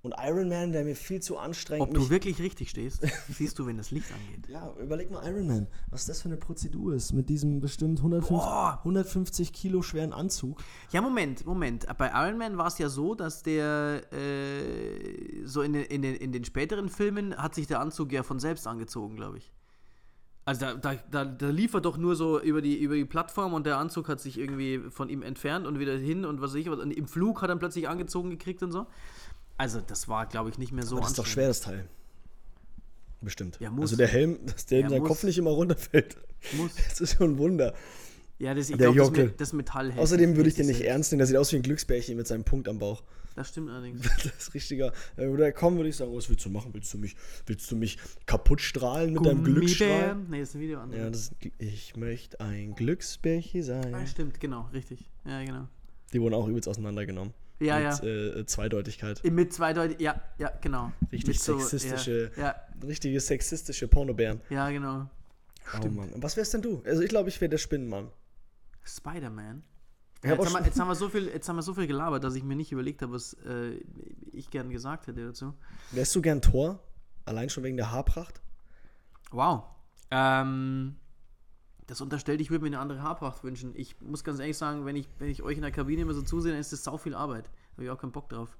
[0.01, 3.65] Und Iron Man, der mir viel zu anstrengend Ob du wirklich richtig stehst, siehst du,
[3.65, 4.47] wenn das Licht angeht.
[4.47, 8.29] Ja, überleg mal Iron Man, was das für eine Prozedur ist mit diesem bestimmt 150,
[8.29, 8.77] Boah.
[8.79, 10.63] 150 Kilo schweren Anzug.
[10.91, 11.85] Ja, Moment, Moment.
[11.97, 16.15] Bei Iron Man war es ja so, dass der äh, so in den, in, den,
[16.15, 19.51] in den späteren Filmen hat sich der Anzug ja von selbst angezogen, glaube ich.
[20.45, 23.53] Also da, da, da, da lief er doch nur so über die, über die Plattform
[23.53, 26.62] und der Anzug hat sich irgendwie von ihm entfernt und wieder hin und was weiß
[26.62, 26.79] ich was.
[26.79, 28.88] Und im Flug hat er plötzlich angezogen gekriegt und so.
[29.60, 31.86] Also das war, glaube ich, nicht mehr so Aber das ist doch schwer, das Teil.
[33.22, 33.58] Bestimmt.
[33.60, 33.82] Ja, muss.
[33.91, 35.04] Also der Helm, dass der Ja, in seinem.
[35.04, 36.15] Kopf nicht immer runterfällt.
[36.54, 36.72] Muss.
[36.89, 37.74] Das ist schon ein Wunder.
[38.38, 41.12] Ja, das, ich Der glaube, das, das Metall hält Außerdem würde ich den nicht ernst
[41.12, 43.04] nehmen, der sieht aus wie ein Glücksbärchen mit seinem Punkt am Bauch.
[43.36, 44.02] Das stimmt allerdings.
[44.02, 44.91] Das ist richtiger.
[45.15, 46.74] Äh, Oder kommen würde ich sagen, was willst du machen?
[46.74, 49.88] Willst du mich, willst du mich kaputt strahlen mit deinem Glücksstrahl?
[49.88, 50.26] Gummibären?
[50.30, 50.91] Nee, das ist ein Video an.
[50.91, 54.08] Ja, das ich möchte ein Glücksbärchen Ah, sein.
[54.08, 55.10] stimmt, genau, richtig.
[55.26, 55.67] Ja, genau.
[56.12, 57.34] Die wurden auch übelst auseinandergenommen.
[57.60, 58.39] Ja, mit, ja.
[58.39, 59.24] Äh, Zweideutigkeit.
[59.24, 60.91] Mit zweideutig, ja, ja, genau.
[61.12, 64.41] Richtig Mit so, sexistische, Ja, richtige sexistische Pornobären.
[64.50, 65.10] ja, ja, genau.
[65.84, 66.10] Oh Mann.
[66.13, 66.82] Und was wärst denn du?
[66.86, 68.10] Also ich glaube, ich wäre der Spinnenmann.
[68.84, 69.63] Spider-Man.
[70.24, 72.24] Ja, jetzt, haben wir, jetzt, haben wir so viel, jetzt haben wir so viel gelabert,
[72.24, 73.76] dass ich mir nicht überlegt habe, was äh,
[74.32, 75.54] ich gern gesagt hätte dazu.
[75.91, 76.80] Wärst du gern Tor?
[77.26, 78.41] Allein schon wegen der Haarpracht?
[79.32, 79.63] Wow.
[80.12, 80.95] Ähm,
[81.89, 83.73] das unterstellt, ich würde mir eine andere Haarpracht wünschen.
[83.75, 86.21] Ich muss ganz ehrlich sagen, wenn ich, wenn ich euch in der Kabine immer so
[86.21, 87.49] zusehe, dann ist das sau viel Arbeit.
[87.73, 88.58] Habe ich auch keinen Bock drauf.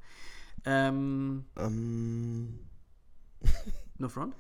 [0.66, 2.60] Ähm, Ähm,
[4.00, 4.36] no front?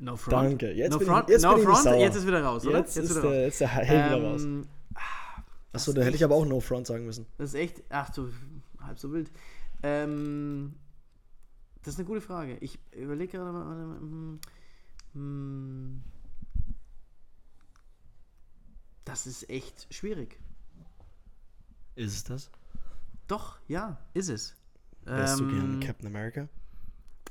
[0.00, 0.32] No front.
[0.32, 0.72] danke.
[0.72, 1.28] Jetzt no bin front?
[1.28, 1.82] ich, jetzt no bin ich front?
[1.84, 1.96] sauer.
[1.96, 2.78] Jetzt ist wieder raus, oder?
[2.78, 3.36] Jetzt, ist, wieder der, raus.
[3.38, 4.42] jetzt der Hell wieder raus.
[4.42, 4.66] Ähm,
[5.72, 7.26] Achso, da hätte ich aber auch No Front sagen müssen.
[7.38, 8.28] Das ist echt, ach du,
[8.80, 9.30] halb so wild.
[9.82, 10.74] Ähm,
[11.82, 12.58] das ist eine gute Frage.
[12.60, 13.64] Ich überlege gerade mal,
[14.00, 14.40] hm,
[15.14, 16.02] hm.
[19.04, 20.38] Das ist echt schwierig.
[21.96, 22.50] Ist es das?
[23.26, 24.54] Doch, ja, ist es.
[25.04, 26.48] Wärst du Ähm, gern Captain America?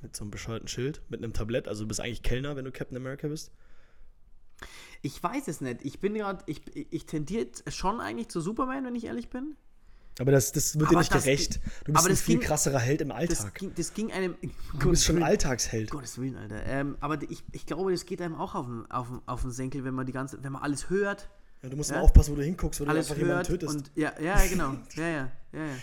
[0.02, 1.68] Mit so einem bescheuerten Schild, mit einem Tablett.
[1.68, 3.52] Also du bist eigentlich Kellner, wenn du Captain America bist.
[5.02, 5.84] Ich weiß es nicht.
[5.84, 9.56] Ich bin gerade, ich, ich tendiere schon eigentlich zu Superman, wenn ich ehrlich bin.
[10.20, 11.60] Aber das, das wird dir Aber nicht das gerecht.
[11.86, 13.56] Du bist ein das viel ging- krasserer Held im Das Alltag.
[13.56, 14.36] ging, das ging einem.
[14.80, 15.90] Du bist schon Alltagsheld.
[15.90, 16.64] Gottes Willen, Alter.
[16.66, 19.52] Ähm, aber ich, ich glaube, das geht einem auch auf den, auf, den, auf den
[19.52, 21.30] Senkel, wenn man die ganze, wenn man alles hört.
[21.64, 21.98] Ja, du musst Ja.
[21.98, 23.76] mal aufpassen, wo du hinguckst, wo du einfach jemanden tötest.
[23.76, 24.76] und ja, ja, genau.
[24.96, 25.76] Ja, ja, ja, ja.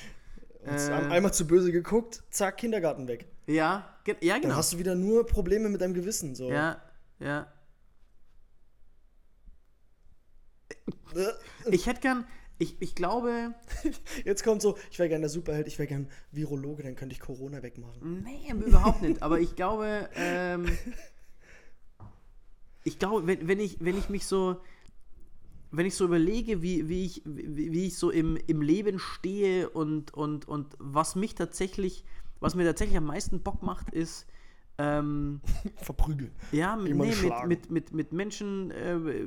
[0.73, 3.27] Und äh, einmal zu böse geguckt, zack, Kindergarten weg.
[3.47, 4.57] Ja, ge ja Dann genau.
[4.57, 6.35] hast du wieder nur Probleme mit deinem Gewissen.
[6.35, 6.51] So.
[6.51, 6.83] Ja,
[7.21, 7.47] ja.
[11.15, 11.27] Äh,
[11.71, 12.27] Ich hätte gern,
[12.59, 13.55] ich, ich glaube,
[14.25, 17.21] Jetzt kommt so, ich wäre gern der Superheld, ich wäre gern Virologe, dann könnte ich
[17.21, 18.23] Corona wegmachen.
[18.25, 19.23] nee, überhaupt nicht.
[19.23, 20.67] Aber ich glaube, ähm,
[22.85, 24.61] ich glaube, wenn, wenn, ich, wenn ich mich so,
[25.71, 29.69] wenn ich so überlege, wie, wie, ich, wie, wie ich so im, im Leben stehe
[29.69, 32.05] und, und, und was mich tatsächlich,
[32.41, 34.27] was mir tatsächlich am meisten Bock macht, ist,
[34.79, 35.41] ähm,
[35.77, 36.33] Verprügeln.
[36.53, 39.27] Ja, mit, nee, mit, mit, mit, mit Menschen äh,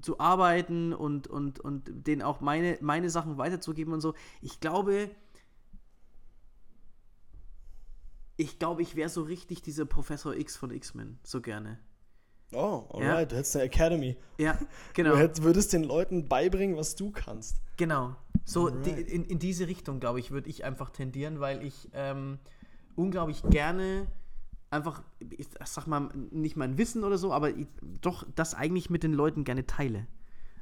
[0.00, 4.14] zu arbeiten und, und, und denen auch meine, meine Sachen weiterzugeben und so.
[4.40, 5.10] Ich glaube,
[8.36, 11.78] ich glaube, ich wäre so richtig dieser Professor X von X-Men, so gerne.
[12.52, 13.10] Oh, Ja.
[13.10, 14.16] alright, du hättest eine Academy.
[14.38, 14.58] Ja,
[14.94, 15.10] genau.
[15.14, 17.56] Du hätt, würdest den Leuten beibringen, was du kannst.
[17.76, 18.14] Genau.
[18.44, 22.38] So die, in, in diese Richtung, glaube ich, würde ich einfach tendieren, weil ich ähm,
[22.94, 24.06] unglaublich gerne
[24.70, 27.66] einfach, ich sag mal, nicht mein Wissen oder so, aber ich,
[28.00, 30.06] doch das eigentlich mit den Leuten gerne teile.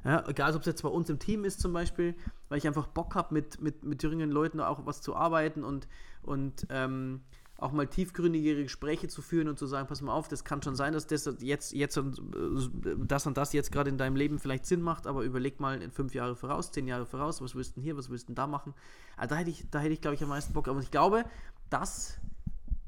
[0.03, 2.15] Ja, egal, ob es jetzt bei uns im Team ist zum Beispiel,
[2.49, 5.87] weil ich einfach Bock habe, mit, mit, mit jüngeren Leuten auch was zu arbeiten und,
[6.21, 7.21] und ähm,
[7.57, 10.75] auch mal tiefgründigere Gespräche zu führen und zu sagen, pass mal auf, das kann schon
[10.75, 14.39] sein, dass das jetzt, jetzt und äh, das und das jetzt gerade in deinem Leben
[14.39, 17.71] vielleicht Sinn macht, aber überleg mal in fünf Jahre voraus, zehn Jahre voraus, was willst
[17.71, 18.73] du denn hier, was willst du denn da machen?
[19.15, 20.67] Also da hätte ich, da hätte ich, glaube ich, am meisten Bock.
[20.67, 21.23] Aber ich glaube,
[21.69, 22.19] das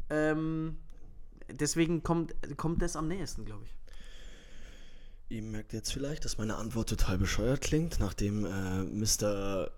[0.10, 0.78] ähm,
[1.50, 3.76] deswegen kommt, kommt das am nächsten, glaube ich.
[5.30, 9.70] Ihr merkt jetzt vielleicht, dass meine Antwort total bescheuert klingt, nachdem äh, Mr.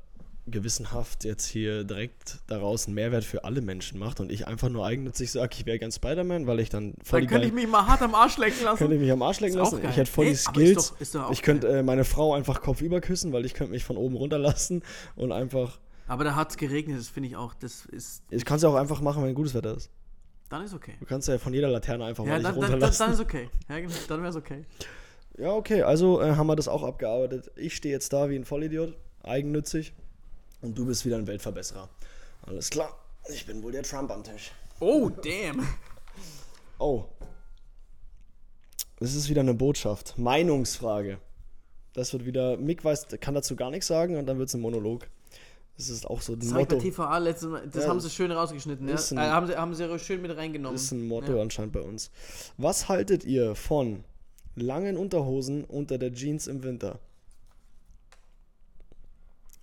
[0.50, 4.86] Gewissenhaft jetzt hier direkt daraus einen Mehrwert für alle Menschen macht und ich einfach nur
[4.86, 7.86] eigennützig sage, ich wäre gern Spider-Man, weil ich dann voll Dann könnte ich mich mal
[7.88, 8.78] hart am Arsch lecken lassen.
[8.78, 9.80] könnte ich mich am Arsch lecken lassen.
[9.90, 10.90] Ich hätte voll Ey, die aber ist Skills.
[10.92, 13.84] doch- ist doch ich könnte äh, meine Frau einfach kopfüber küssen, weil ich könnte mich
[13.84, 14.84] von oben runterlassen
[15.16, 15.80] und einfach.
[16.08, 18.70] Aber da hat es geregnet, das finde ich auch, das ist, Ich kann es ja
[18.70, 19.90] auch einfach machen, wenn gutes Wetter ist.
[20.50, 20.96] dann ist okay.
[21.00, 23.00] Du kannst ja von jeder Laterne einfach Ja, mal dann, nicht dann, runterlassen.
[23.06, 23.50] dann ist okay.
[23.70, 24.66] Ja, genau, dann wäre es okay.
[25.38, 27.50] Ja, okay, also äh, haben wir das auch abgearbeitet.
[27.56, 29.94] Ich stehe jetzt da wie ein Vollidiot, eigennützig.
[30.62, 31.90] Und du bist wieder ein Weltverbesserer.
[32.44, 32.98] Alles klar,
[33.32, 34.52] ich bin wohl der Trump am Tisch.
[34.80, 35.68] Oh, damn.
[36.82, 37.04] Oh.
[39.00, 40.18] Das ist wieder eine Botschaft.
[40.18, 41.20] Meinungsfrage.
[41.94, 44.62] Das wird wieder, Mick weiß, kann dazu gar nichts sagen und dann wird es ein
[44.62, 45.08] Monolog.
[45.78, 46.78] Das ist auch so ein Das Motto.
[46.78, 48.88] TVA letztes Mal, das Ja, haben sie schön rausgeschnitten.
[48.88, 48.96] Ja?
[48.96, 50.76] ein- Äh, haben, sie, haben sie schön mit reingenommen.
[50.76, 51.42] Das ist ein Motto Ja.
[51.42, 52.12] anscheinend bei uns.
[52.58, 54.04] Was haltet ihr von
[54.56, 57.00] langen Unterhosen unter der Jeans im Winter?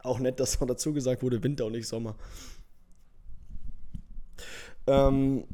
[0.07, 2.15] Auch nett, dass noch dazu gesagt wurde, Winter und nicht Sommer.
[4.87, 5.45] Ähm,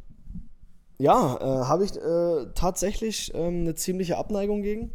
[0.98, 4.92] ja, äh, habe ich äh, tatsächlich ähm, eine ziemliche Abneigung gegen.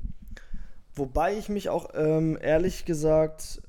[0.93, 3.61] Wobei ich mich auch ähm, ehrlich gesagt.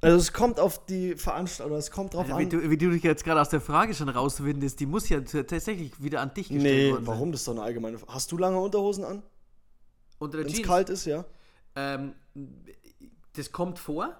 [0.00, 2.50] Also es kommt auf die Veranstaltung, es kommt drauf wie, an.
[2.50, 6.00] du, wie du dich jetzt gerade aus der Frage schon rauswindest, die muss ja tatsächlich
[6.00, 7.14] wieder an dich gestellt Nee, worden sein.
[7.14, 7.32] warum?
[7.32, 7.98] Das ist doch eine allgemeine.
[8.06, 9.22] Hast du lange Unterhosen an?
[10.20, 11.24] Unter Wenn es kalt ist, ja.
[11.74, 12.12] Ähm,
[13.32, 14.16] das kommt vor.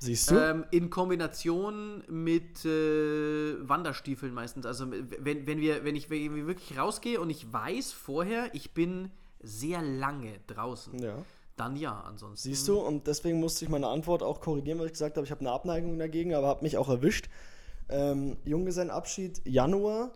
[0.00, 0.36] Siehst du?
[0.36, 4.64] Ähm, in Kombination mit äh, Wanderstiefeln meistens.
[4.64, 8.74] Also wenn, wenn, wir, wenn, ich, wenn ich wirklich rausgehe und ich weiß vorher, ich
[8.74, 11.14] bin sehr lange draußen, ja.
[11.56, 12.48] dann ja, ansonsten.
[12.48, 12.78] Siehst du?
[12.78, 15.50] Und deswegen musste ich meine Antwort auch korrigieren, weil ich gesagt habe, ich habe eine
[15.50, 17.28] Abneigung dagegen, aber habe mich auch erwischt.
[17.88, 20.12] Ähm, Junggesellenabschied Januar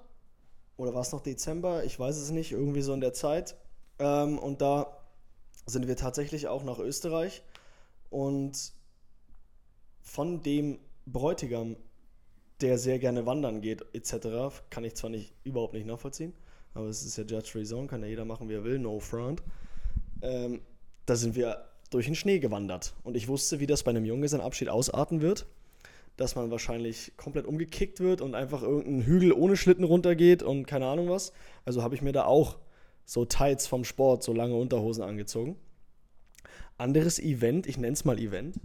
[0.76, 1.84] oder war es noch Dezember?
[1.84, 3.56] Ich weiß es nicht, irgendwie so in der Zeit.
[3.98, 4.98] Ähm, und da
[5.66, 7.42] sind wir tatsächlich auch nach Österreich
[8.10, 8.72] und
[10.02, 11.76] von dem Bräutigam,
[12.60, 16.32] der sehr gerne wandern geht, etc., kann ich zwar nicht überhaupt nicht nachvollziehen,
[16.74, 19.42] aber es ist ja Judge Zone, kann ja jeder machen, wie er will, no front.
[20.20, 20.60] Ähm,
[21.06, 24.68] da sind wir durch den Schnee gewandert und ich wusste, wie das bei einem Junggesellenabschied
[24.68, 25.46] ausarten wird,
[26.16, 30.86] dass man wahrscheinlich komplett umgekickt wird und einfach irgendeinen Hügel ohne Schlitten runtergeht und keine
[30.86, 31.32] Ahnung was.
[31.64, 32.58] Also habe ich mir da auch
[33.04, 35.56] so Tights vom Sport, so lange Unterhosen angezogen.
[36.78, 38.56] Anderes Event, ich nenne es mal Event,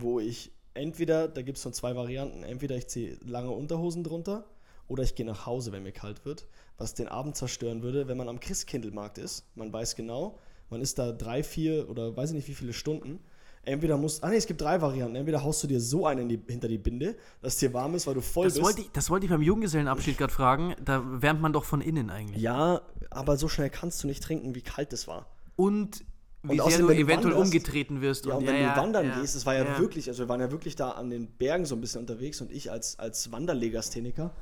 [0.00, 4.44] wo ich entweder, da gibt es nur zwei Varianten, entweder ich ziehe lange Unterhosen drunter
[4.86, 8.16] oder ich gehe nach Hause, wenn mir kalt wird, was den Abend zerstören würde, wenn
[8.16, 9.44] man am Christkindlmarkt ist.
[9.54, 10.38] Man weiß genau,
[10.70, 13.20] man ist da drei, vier oder weiß ich nicht wie viele Stunden.
[13.64, 15.16] Entweder musst, ah nee, es gibt drei Varianten.
[15.16, 18.06] Entweder haust du dir so einen in die, hinter die Binde, dass dir warm ist,
[18.06, 18.64] weil du voll Das bist.
[18.64, 20.74] wollte, ich, das wollte ich beim Junggesellenabschied gerade fragen.
[20.82, 22.40] Da wärmt man doch von innen eigentlich.
[22.40, 22.80] ja,
[23.10, 25.26] aber so schnell kannst du nicht trinken, wie kalt es war.
[25.56, 26.04] Und
[26.42, 28.26] wie Und sehr du eventuell wanderst- umgetreten wirst.
[28.26, 29.20] Ja, und und wenn du wandern ja.
[29.20, 31.74] gehst, es war ja, wirklich, also wir waren ja wirklich da an den Bergen so
[31.74, 34.32] ein bisschen unterwegs und ich als, als Wanderlegastheniker,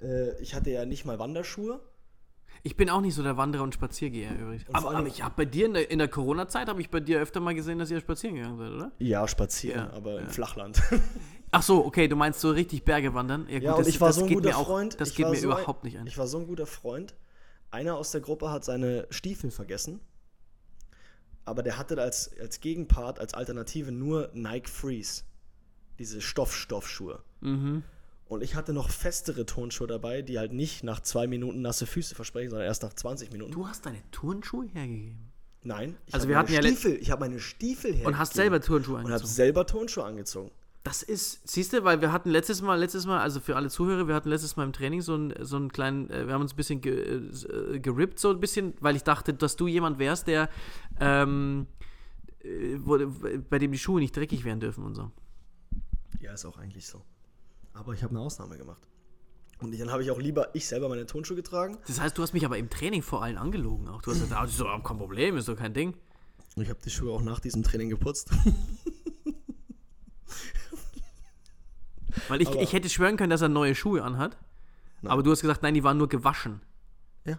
[0.00, 1.80] äh, ich hatte ja nicht mal Wanderschuhe.
[2.62, 4.64] Ich bin auch nicht so der Wanderer und Spaziergeher übrigens.
[4.64, 7.00] vor Aber, aber ich habe bei dir in der, in der Corona-Zeit habe ich bei
[7.00, 8.92] dir öfter mal gesehen, dass ihr spazieren gegangen seid, oder?
[8.98, 10.30] Ja, spazieren, Ja, aber im ja.
[10.30, 10.80] Flachland.
[11.50, 13.46] Ach so, okay, du meinst so richtig Berge wandern?
[13.48, 14.98] Ja, gut, Ja, und das, ich war das so ein geht guter mir auch, Freund.
[14.98, 16.06] Das geht mir so überhaupt nicht ein.
[16.06, 17.14] Ich war so ein guter Freund.
[17.70, 20.00] Einer aus der Gruppe hat seine Stiefel vergessen.
[21.44, 25.22] Aber der hatte als, als Gegenpart, als Alternative nur Nike Freeze.
[25.98, 27.22] Diese Stoff-Stoffschuhe.
[27.40, 27.82] Mhm.
[28.26, 32.14] Und ich hatte noch festere Tonschuhe dabei, die halt nicht nach zwei Minuten nasse Füße
[32.14, 33.52] versprechen, sondern erst nach 20 Minuten.
[33.52, 35.30] Du hast deine Turnschuhe hergegeben.
[35.62, 38.06] Nein, ich Also wir meine hatten ja Stiefel, ich habe meine Stiefel hergegeben.
[38.12, 39.32] Und hast selber Turnschuhe Und habe angezogen.
[39.34, 40.50] selber Tonschuhe angezogen.
[40.84, 44.06] Das ist, siehst du, weil wir hatten letztes Mal, letztes Mal, also für alle Zuhörer,
[44.06, 46.52] wir hatten letztes Mal im Training so einen, so einen kleinen, äh, wir haben uns
[46.52, 47.22] ein bisschen ge,
[47.74, 50.50] äh, gerippt, so ein bisschen, weil ich dachte, dass du jemand wärst, der,
[51.00, 51.66] ähm,
[52.40, 52.98] äh, wo,
[53.48, 55.10] bei dem die Schuhe nicht dreckig werden dürfen und so.
[56.20, 57.02] Ja, ist auch eigentlich so.
[57.72, 58.86] Aber ich habe eine Ausnahme gemacht.
[59.60, 61.78] Und dann habe ich auch lieber ich selber meine Tonschuhe getragen.
[61.86, 64.02] Das heißt, du hast mich aber im Training vor allen angelogen auch.
[64.02, 65.94] Du hast gesagt, ah, so, kein Problem, ist doch kein Ding.
[66.56, 68.30] Ich habe die Schuhe auch nach diesem Training geputzt.
[72.28, 74.36] Weil ich, Aber- ich hätte schwören können, dass er neue Schuhe anhat.
[75.02, 75.12] Nein.
[75.12, 76.60] Aber du hast gesagt, nein, die waren nur gewaschen.
[77.24, 77.38] ja.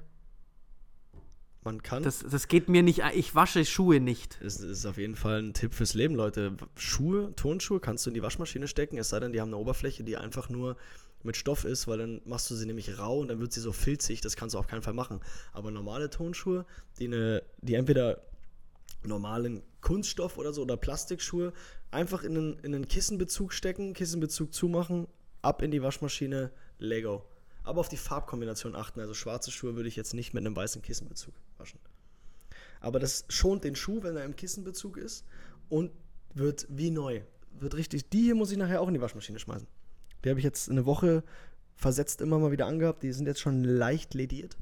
[1.63, 2.03] Man kann.
[2.03, 4.39] Das, das geht mir nicht, ich wasche Schuhe nicht.
[4.41, 6.55] Es ist auf jeden Fall ein Tipp fürs Leben, Leute.
[6.75, 10.03] Schuhe, Tonschuhe kannst du in die Waschmaschine stecken, es sei denn, die haben eine Oberfläche,
[10.03, 10.77] die einfach nur
[11.23, 13.71] mit Stoff ist, weil dann machst du sie nämlich rau und dann wird sie so
[13.71, 15.21] filzig, das kannst du auf keinen Fall machen.
[15.53, 16.67] Aber normale Tonschuhe,
[16.99, 18.21] die, eine, die entweder
[19.07, 21.53] normalen Kunststoff oder so oder Plastikschuhe
[21.91, 25.07] einfach in einen, in einen Kissenbezug stecken, Kissenbezug zumachen,
[25.41, 27.23] ab in die Waschmaschine, Lego.
[27.63, 28.99] Aber auf die Farbkombination achten.
[28.99, 31.79] Also schwarze Schuhe würde ich jetzt nicht mit einem weißen Kissenbezug waschen.
[32.79, 35.25] Aber das schont den Schuh, wenn er im Kissenbezug ist
[35.69, 35.91] und
[36.33, 37.21] wird wie neu.
[37.51, 38.09] Wird richtig.
[38.09, 39.67] Die hier muss ich nachher auch in die Waschmaschine schmeißen.
[40.23, 41.23] Die habe ich jetzt eine Woche
[41.75, 43.03] versetzt immer mal wieder angehabt.
[43.03, 44.57] Die sind jetzt schon leicht lediert.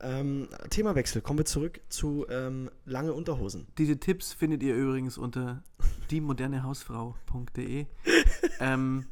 [0.00, 1.22] Ähm, Themawechsel.
[1.22, 3.66] Kommen wir zurück zu ähm, lange Unterhosen.
[3.78, 5.62] Diese Tipps findet ihr übrigens unter
[6.10, 7.86] diemodernehausfrau.de.
[8.60, 9.06] ähm,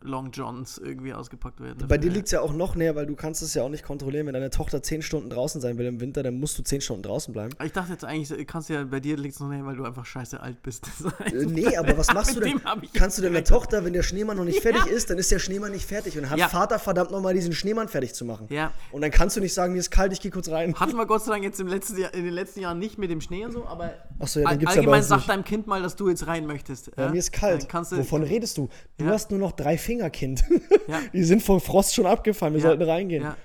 [0.00, 1.86] Long Johns irgendwie ausgepackt werden.
[1.86, 3.84] Bei dir liegt es ja auch noch näher, weil du kannst es ja auch nicht
[3.84, 4.26] kontrollieren.
[4.26, 7.02] Wenn deine Tochter 10 Stunden draußen sein will im Winter, dann musst du 10 Stunden
[7.04, 7.52] draußen bleiben.
[7.64, 9.84] Ich dachte jetzt eigentlich, kannst du ja, bei dir liegt es noch nicht, weil du
[9.84, 10.86] einfach scheiße alt bist.
[11.24, 12.60] Äh, nee, aber was machst du denn?
[12.94, 15.70] Kannst du deiner Tochter, wenn der Schneemann noch nicht fertig ist, dann ist der Schneemann
[15.70, 16.16] nicht fertig.
[16.16, 16.48] Und dann hat Ja.
[16.48, 18.46] Vater verdammt nochmal diesen Schneemann fertig zu machen.
[18.50, 18.72] Ja.
[18.90, 20.74] Und dann kannst du nicht sagen, mir ist kalt, ich gehe kurz rein.
[20.74, 23.10] Hatten wir Gott sei Dank jetzt im letzten Jahr, in den letzten Jahren nicht mit
[23.10, 25.28] dem Schnee und so, aber Ach so, ja, dann gibt's ja allgemein uns sag nicht.
[25.28, 26.90] deinem Kind mal, dass du jetzt rein möchtest.
[26.96, 27.72] Ja, mir ist kalt.
[27.72, 28.68] Du, Wovon redest du?
[28.98, 29.10] Du Ja.
[29.12, 30.44] hast nur noch drei Finger, Kind.
[30.88, 31.00] Ja.
[31.12, 32.54] Die sind vom Frost schon abgefallen.
[32.54, 32.68] Wir Ja.
[32.68, 33.22] sollten reingehen.
[33.24, 33.36] Ja.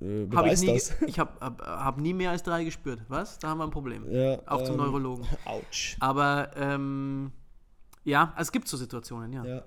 [0.00, 0.92] Äh, Habe ich nie, das.
[1.06, 3.02] ich habe hab, hab nie mehr als drei gespürt.
[3.08, 3.38] Was?
[3.38, 4.04] Da haben wir ein Problem.
[4.46, 5.26] Auch zum ähm, Neurologen.
[5.44, 5.96] Autsch.
[6.00, 7.32] Aber ähm,
[8.04, 9.44] ja, es gibt so Situationen, ja.
[9.44, 9.62] Ja.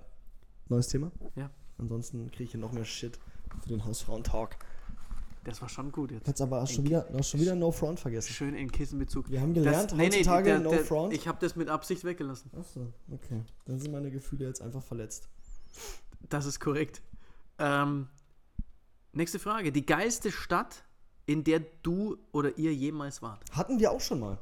[0.69, 1.11] Neues Thema?
[1.35, 1.49] Ja.
[1.77, 3.19] Ansonsten kriege ich hier noch mehr Shit
[3.61, 4.55] für den Hausfrauen-Talk.
[5.47, 6.27] Das war schon gut jetzt.
[6.27, 8.33] Jetzt aber hast schon wieder, du hast schon wieder No Front vergessen.
[8.33, 9.31] Schön in Kissenbezug.
[9.31, 11.13] Wir haben gelernt, heutzutage no front.
[11.13, 12.51] Ich habe das mit Absicht weggelassen.
[12.53, 13.45] Achso, okay.
[13.63, 15.29] Dann sind meine Gefühle jetzt einfach verletzt.
[16.27, 17.01] Das ist korrekt.
[17.59, 18.09] Ähm,
[19.13, 19.71] nächste Frage.
[19.71, 20.83] Die geilste Stadt,
[21.25, 23.49] in der du oder ihr jemals wart?
[23.51, 24.39] Hatten wir auch schon mal.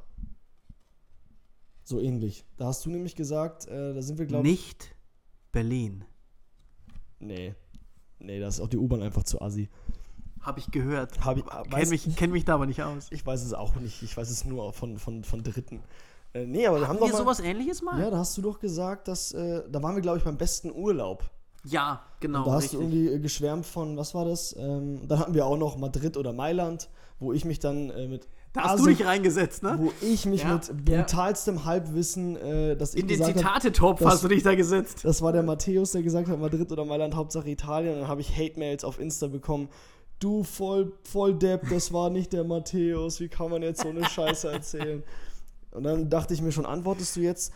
[1.83, 2.45] So ähnlich.
[2.57, 4.55] Da hast du nämlich gesagt, äh, da sind wir, glaube ich.
[4.55, 4.95] Nicht
[5.51, 6.03] Berlin.
[7.19, 7.53] Nee.
[8.17, 9.69] Nee, da ist auch die U-Bahn einfach zu assi.
[10.45, 11.23] Habe ich gehört.
[11.25, 13.08] Hab ich, Kenn weiß, mich, kenn mich da aber nicht aus.
[13.10, 14.03] ich weiß es auch nicht.
[14.03, 15.81] Ich weiß es nur von, von, von Dritten.
[16.34, 17.99] Äh, nee, aber wir haben wir doch mal, sowas ähnliches mal?
[17.99, 20.71] Ja, da hast du doch gesagt, dass äh, da waren wir, glaube ich, beim besten
[20.71, 21.23] Urlaub.
[21.63, 22.45] Ja, genau.
[22.45, 22.79] da hast richtig.
[22.79, 24.55] du irgendwie äh, geschwärmt von, was war das?
[24.58, 28.27] Ähm, dann hatten wir auch noch Madrid oder Mailand, wo ich mich dann äh, mit
[28.53, 29.75] da hast du Asi- dich reingesetzt, ne?
[29.77, 31.01] wo ich mich Ja, mit ja.
[31.01, 34.55] brutalstem Halbwissen, äh, dass ich In den gesagt habe, Zitate-Top das- hast du dich da
[34.55, 35.03] gesetzt.
[35.03, 37.95] das war der Matthäus, der gesagt hat, Madrid oder Mailand, Hauptsache Italien.
[37.95, 39.67] Und dann habe ich Hate-Mails auf Insta bekommen.
[40.19, 43.19] Du voll, voll Depp, das war nicht der Matthäus.
[43.19, 45.04] Wie kann man jetzt so eine Scheiße erzählen?
[45.71, 47.54] Und dann dachte ich mir schon, antwortest du jetzt,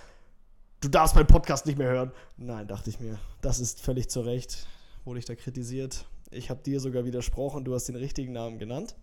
[0.82, 2.12] du darfst meinen Podcast nicht mehr hören.
[2.38, 4.68] Nein, dachte ich mir, das ist völlig zu Recht.
[5.06, 6.06] Wurde ich da kritisiert.
[6.32, 8.96] Ich habe dir sogar widersprochen, du hast den richtigen Namen genannt.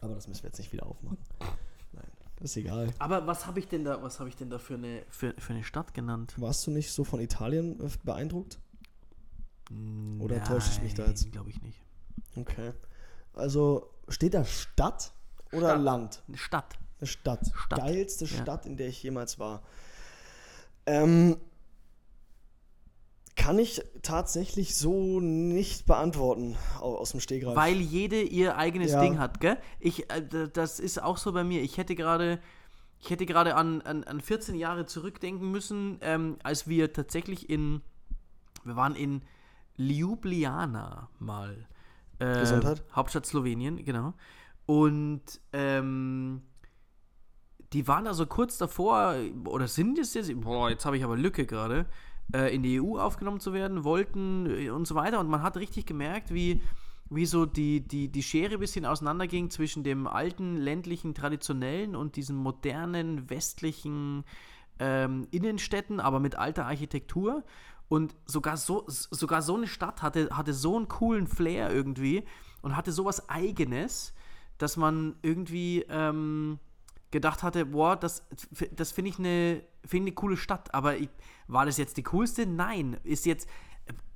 [0.00, 1.18] Aber das müssen wir jetzt nicht wieder aufmachen.
[1.92, 2.88] Nein, das ist egal.
[2.98, 5.52] Aber was habe ich denn da, was habe ich denn da für eine, für, für
[5.52, 6.34] eine Stadt genannt?
[6.38, 8.58] Warst du nicht so von Italien äh, beeindruckt?
[10.20, 11.30] Oder täusche ich mich da jetzt?
[11.32, 11.80] Glaube ich nicht.
[12.36, 12.72] Okay.
[13.34, 15.12] Also steht da Stadt
[15.52, 15.80] oder Stadt.
[15.82, 16.22] Land?
[16.28, 16.74] Eine Stadt.
[17.00, 17.52] Eine Stadt.
[17.54, 17.78] Stadt.
[17.78, 18.42] Geilste Ja.
[18.42, 19.62] Stadt, in der ich jemals war.
[20.86, 21.36] Ähm,
[23.36, 27.54] kann ich tatsächlich so nicht beantworten au- aus dem Stegreif.
[27.54, 29.00] Weil jede ihr eigenes Ja.
[29.02, 29.58] Ding hat, gell?
[29.78, 31.60] Ich, äh, das ist auch so bei mir.
[31.62, 32.40] Ich hätte gerade,
[32.98, 37.82] ich hätte gerade an, an, an 14 Jahre zurückdenken müssen, ähm, als wir tatsächlich in,
[38.64, 39.22] wir waren in
[39.76, 41.66] Ljubljana mal.
[42.24, 42.84] Gesundheit.
[42.94, 44.14] Hauptstadt Slowenien, genau.
[44.66, 46.42] Und ähm,
[47.72, 51.46] die waren also kurz davor, oder sind es jetzt, boah, jetzt habe ich aber Lücke
[51.46, 51.86] gerade,
[52.34, 55.20] äh, in die EU aufgenommen zu werden, wollten äh, und so weiter.
[55.20, 56.62] Und man hat richtig gemerkt, wie,
[57.10, 62.16] wie so die, die, die Schere ein bisschen auseinanderging zwischen dem alten, ländlichen, traditionellen und
[62.16, 64.24] diesen modernen, westlichen
[64.78, 67.44] ähm, Innenstädten, aber mit alter Architektur.
[67.88, 72.24] Und sogar so, sogar so eine Stadt hatte, hatte so einen coolen Flair irgendwie
[72.62, 74.12] und hatte sowas Eigenes,
[74.58, 76.58] dass man irgendwie ähm,
[77.10, 78.26] gedacht hatte, boah, das,
[78.72, 80.74] das finde ich, eine, find eine coole Stadt.
[80.74, 81.08] Aber ich,
[81.46, 82.46] war das jetzt die coolste?
[82.46, 82.98] Nein.
[83.04, 83.48] Ist jetzt.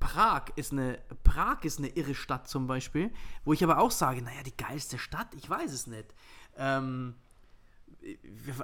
[0.01, 3.09] Prag ist eine Prag ist eine irre Stadt zum Beispiel,
[3.45, 6.13] wo ich aber auch sage, naja, die geilste Stadt, ich weiß es nicht.
[6.57, 7.15] Ähm,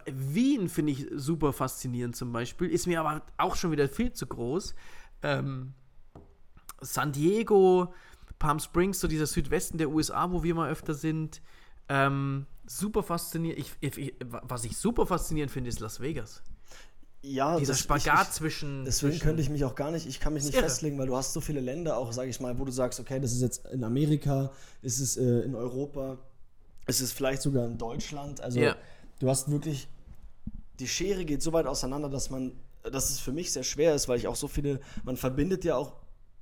[0.06, 4.26] Wien finde ich super faszinierend zum Beispiel, ist mir aber auch schon wieder viel zu
[4.26, 4.73] groß.
[5.23, 5.73] Ähm,
[6.82, 7.93] San Diego,
[8.39, 11.41] Palm Springs, so dieser Südwesten der USA, wo wir mal öfter sind,
[11.89, 13.60] ähm, super faszinierend.
[13.82, 16.41] Ich, ich, was ich super faszinierend finde, ist Las Vegas.
[17.21, 18.86] ja, Dieser das- Spagat ich, zwischen.
[18.86, 20.63] Deswegen zwischen, könnte ich mich auch gar nicht, ich kann mich nicht irre.
[20.63, 23.19] festlegen, weil du hast so viele Länder auch, sage ich mal, wo du sagst, okay,
[23.19, 26.17] das ist jetzt in Amerika, ist es äh, in Europa,
[26.88, 28.41] ist es vielleicht sogar in Deutschland.
[28.41, 28.76] Also Ja.
[29.19, 29.88] Du hast wirklich,
[30.80, 32.53] die Schere geht so weit auseinander, dass man,
[32.84, 35.75] dass es für mich sehr schwer ist, weil ich auch so viele, man verbindet ja
[35.75, 35.93] auch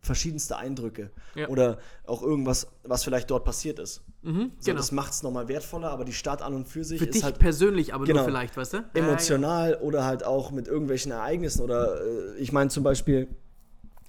[0.01, 1.47] verschiedenste Eindrücke Ja.
[1.47, 4.01] oder auch irgendwas, was vielleicht dort passiert ist.
[4.21, 4.77] Mhm, So, genau.
[4.77, 7.23] Das macht es nochmal wertvoller, aber die Stadt an und für sich Für ist dich
[7.23, 8.19] halt persönlich, aber Genau.
[8.19, 8.77] nur vielleicht, weißt du?
[8.77, 13.27] Ja, emotional oder halt auch mit irgendwelchen Ereignissen oder äh, ich meine zum Beispiel,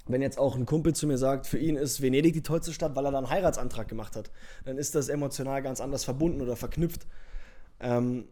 [0.07, 2.95] wenn jetzt auch ein Kumpel zu mir sagt, für ihn ist Venedig die tollste Stadt,
[2.95, 4.31] weil er da einen Heiratsantrag gemacht hat,
[4.67, 7.07] dann ist das emotional ganz anders verbunden oder verknüpft.
[7.81, 8.27] Ähm,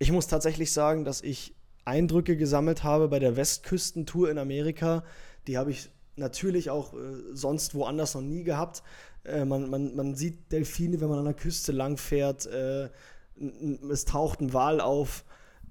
[0.00, 5.04] ich muss tatsächlich sagen, dass ich Eindrücke gesammelt habe bei der Westküstentour in Amerika.
[5.46, 6.96] Die habe ich natürlich auch äh,
[7.32, 8.82] sonst woanders noch nie gehabt.
[9.24, 12.46] Äh, man, man, man sieht Delfine, wenn man an der Küste lang fährt.
[12.46, 12.88] Äh,
[13.90, 15.24] es taucht ein Wal auf.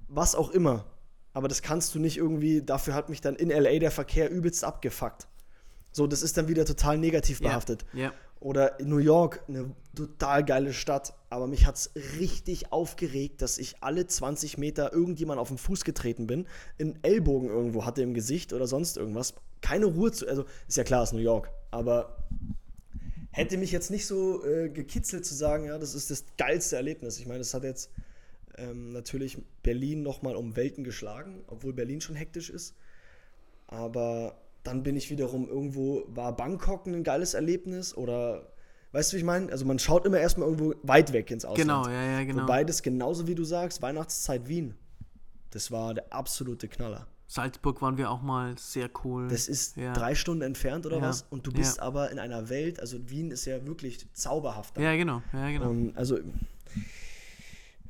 [0.07, 0.85] Was auch immer.
[1.33, 4.63] Aber das kannst du nicht irgendwie, dafür hat mich dann in LA der Verkehr übelst
[4.63, 5.27] abgefuckt.
[5.91, 7.83] So, das ist dann wieder total negativ behaftet.
[7.93, 8.13] Ja.
[8.39, 11.13] Oder New York, eine total geile Stadt.
[11.29, 15.83] Aber mich hat es richtig aufgeregt, dass ich alle 20 Meter irgendjemand auf den Fuß
[15.83, 16.47] getreten bin,
[16.79, 19.33] einen Ellbogen irgendwo hatte im Gesicht oder sonst irgendwas.
[19.61, 20.27] Keine Ruhe zu.
[20.27, 21.51] Also, ist ja klar, es ist New York.
[21.71, 22.17] Aber
[23.31, 27.19] hätte mich jetzt nicht so äh, gekitzelt zu sagen, ja, das ist das geilste Erlebnis.
[27.19, 27.91] Ich meine, es hat jetzt
[28.57, 32.75] ähm, natürlich Berlin nochmal um Welten geschlagen, obwohl Berlin schon hektisch ist.
[33.67, 38.51] Aber dann bin ich wiederum irgendwo, war Bangkok ein geiles Erlebnis oder,
[38.91, 39.51] weißt du, wie ich meine?
[39.51, 41.61] Also man schaut immer erstmal irgendwo weit weg ins Ausland.
[41.61, 42.43] Genau, ja, ja, genau.
[42.43, 44.75] Wobei das genauso wie du sagst, Weihnachtszeit Wien,
[45.51, 47.07] das war der absolute Knaller.
[47.27, 49.27] Salzburg waren wir auch mal sehr cool.
[49.27, 49.93] Das ist ja.
[49.93, 51.27] drei Stunden entfernt oder Ja, was?
[51.29, 51.83] Und du bist ja.
[51.83, 54.75] aber in einer Welt, also Wien ist ja wirklich zauberhaft.
[54.75, 54.81] da.
[54.81, 55.69] Ja, genau, ja, genau.
[55.69, 56.17] Und also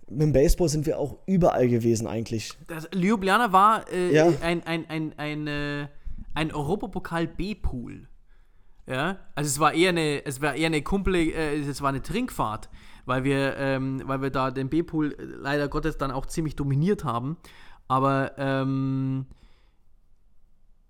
[0.10, 2.52] mit dem Baseball sind wir auch überall gewesen eigentlich.
[2.68, 4.28] Das, Ljubljana war äh, Ja.
[4.42, 5.88] ein, ein, ein, ein, äh,
[6.34, 8.08] ein Europapokal B-Pool.
[8.88, 12.02] Ja, also es war eher eine, es war eher eine Kumpel, äh, es war eine
[12.02, 12.70] Trinkfahrt,
[13.06, 17.04] weil wir, ähm, weil wir da den B-Pool äh, leider Gottes dann auch ziemlich dominiert
[17.04, 17.38] haben.
[17.88, 19.28] Aber ähm,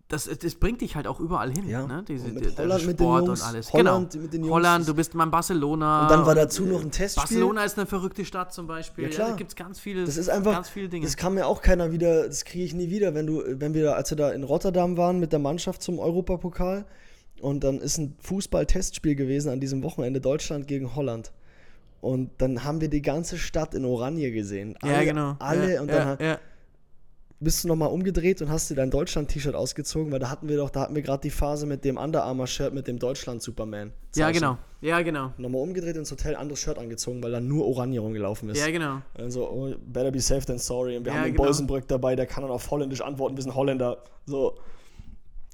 [0.10, 1.86] das, das bringt dich halt auch überall hin, Ja.
[1.86, 2.04] ne?
[2.08, 3.74] Diese, Und mit Holland mit den Sport Jungs, und alles.
[3.74, 4.24] Holland genau.
[4.24, 6.02] mit den Jungs, Holland, du bist mal in Barcelona.
[6.02, 7.22] Und dann war dazu noch ein Testspiel.
[7.22, 9.04] Barcelona ist eine verrückte Stadt zum Beispiel.
[9.04, 9.30] Ja, klar.
[9.30, 11.06] da gibt es ganz viele, Das ist einfach, ganz viele Dinge.
[11.06, 13.84] das kann mir auch keiner wieder, das kriege ich nie wieder, wenn du, wenn wir
[13.84, 16.86] da, als wir da in Rotterdam waren mit der Mannschaft zum Europapokal
[17.40, 21.32] und dann ist ein Fußball-Testspiel gewesen an diesem Wochenende Deutschland gegen Holland.
[22.02, 24.76] Und dann haben wir die ganze Stadt in Oranje gesehen.
[24.82, 25.36] Alle, ja, genau.
[25.40, 26.40] Alle ja, und ja, dann ja.
[27.42, 30.70] Bist du nochmal umgedreht und hast dir dein Deutschland-T-Shirt ausgezogen, weil da hatten wir doch,
[30.70, 33.94] da hatten wir gerade die Phase mit dem Under Armour-Shirt mit dem Deutschland-Superman.
[34.16, 34.58] ja, genau.
[34.82, 35.34] Ja, genau.
[35.38, 38.60] Nochmal umgedreht ins Hotel, anderes Shirt angezogen, weil da nur Oranje rumgelaufen ist.
[38.60, 39.02] Ja, genau.
[39.14, 40.98] Also, oh, better be safe than sorry.
[40.98, 41.46] Und wir Ja, haben den genau.
[41.46, 44.04] Bolsenbrück dabei, der kann dann auf Holländisch antworten, wir sind Holländer.
[44.26, 44.58] So.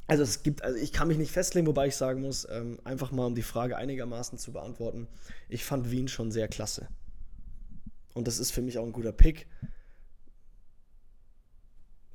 [0.08, 3.12] Also es gibt, also ich kann mich nicht festlegen, wobei ich sagen muss, ähm, einfach
[3.12, 5.08] mal um die Frage einigermaßen zu beantworten,
[5.50, 6.88] ich fand Wien schon sehr klasse.
[8.14, 9.48] Und das ist für mich auch ein guter Pick.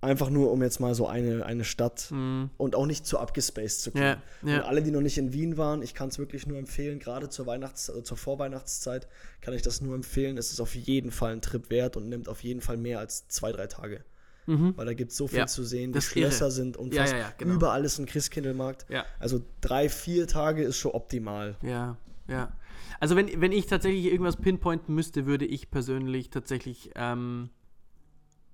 [0.02, 2.48] Einfach nur, um jetzt mal so eine, eine Stadt Mhm.
[2.56, 4.16] und auch nicht zu abgespaced zu kommen.
[4.42, 4.56] ja.
[4.58, 7.28] Und alle, die noch nicht in Wien waren, ich kann es wirklich nur empfehlen, gerade
[7.28, 9.08] zur Weihnachts-, äh, zur Vorweihnachtszeit
[9.42, 10.38] kann ich das nur empfehlen.
[10.38, 13.28] Es ist auf jeden Fall ein Trip wert und nimmt auf jeden Fall mehr als
[13.28, 14.04] zwei, drei Tage.
[14.46, 15.42] Weil da gibt es so viel Mhm.
[15.42, 15.92] Ja, zu sehen.
[15.92, 16.02] Die irre.
[16.02, 17.54] Schlösser sind und Ja, fast ja, genau.
[17.54, 18.84] überall ist ein Christkindlmarkt.
[19.20, 21.56] Also drei, vier Tage ist schon optimal.
[21.62, 22.50] Ja, ja.
[22.98, 27.50] Also wenn, wenn ich tatsächlich irgendwas pinpointen müsste, würde ich persönlich tatsächlich ähm,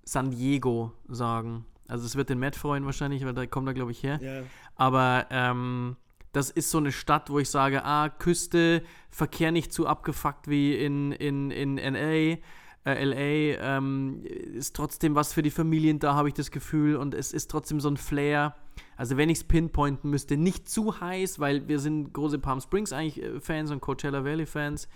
[0.07, 1.66] San Diego sagen.
[1.88, 4.18] Also es wird den Matt freuen wahrscheinlich, weil da kommt er, glaube ich, her.
[4.22, 4.42] Ja.
[4.76, 5.96] Aber ähm,
[6.32, 10.74] das ist so eine Stadt, wo ich sage, ah, Küste, Verkehr nicht zu abgefuckt wie
[10.74, 12.38] in, in, in LA.
[12.84, 16.96] Äh, LA ähm, ist trotzdem was für die Familien da, habe ich das Gefühl.
[16.96, 18.54] Und es ist trotzdem so ein Flair.
[18.97, 22.93] Also wenn ich es pinpointen müsste, nicht zu heiß, weil wir sind große Palm Springs
[22.93, 24.89] eigentlich äh, Fans und Coachella Valley Fans.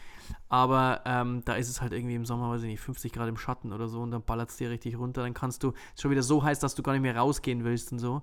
[0.49, 3.37] Aber ähm, da ist es halt irgendwie im Sommer, weiß ich nicht, 50 Grad im
[3.37, 5.22] Schatten oder so und dann ballert es dir richtig runter.
[5.22, 7.93] Dann kannst du, ist schon wieder so heiß, dass du gar nicht mehr rausgehen willst
[7.93, 8.22] und so.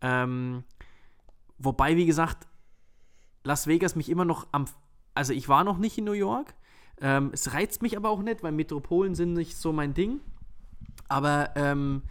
[0.00, 0.64] Ähm,
[1.58, 2.46] wobei, wie gesagt,
[3.44, 4.64] Las Vegas mich immer noch am.
[5.14, 6.54] Also ich war noch nicht in New York.
[7.00, 10.20] Ähm, es reizt mich aber auch nicht, weil Metropolen sind nicht so mein Ding.
[11.08, 12.02] Aber ähm,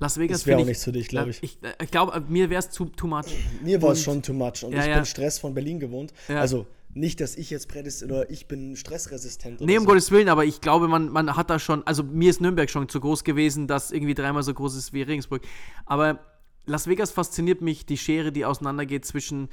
[0.00, 1.42] Las Vegas Das wäre auch nichts für dich, glaube ich.
[1.42, 3.26] Ich, äh, ich glaube, mir wäre es too, too much.
[3.62, 4.62] Mir war es schon too much.
[4.62, 4.94] Und Ja, ich ja.
[4.94, 6.12] bin Stress von Berlin gewohnt.
[6.28, 6.40] Ja.
[6.40, 9.60] Also nicht, dass ich jetzt prädest oder ich bin stressresistent.
[9.60, 9.88] Nee, um so.
[9.90, 12.88] Gottes Willen, aber ich glaube, man, man hat da schon, also mir ist Nürnberg schon
[12.88, 15.42] zu groß gewesen, dass irgendwie dreimal so groß ist wie Regensburg.
[15.86, 16.20] Aber
[16.66, 19.48] Las Vegas fasziniert mich, die Schere, die auseinandergeht zwischen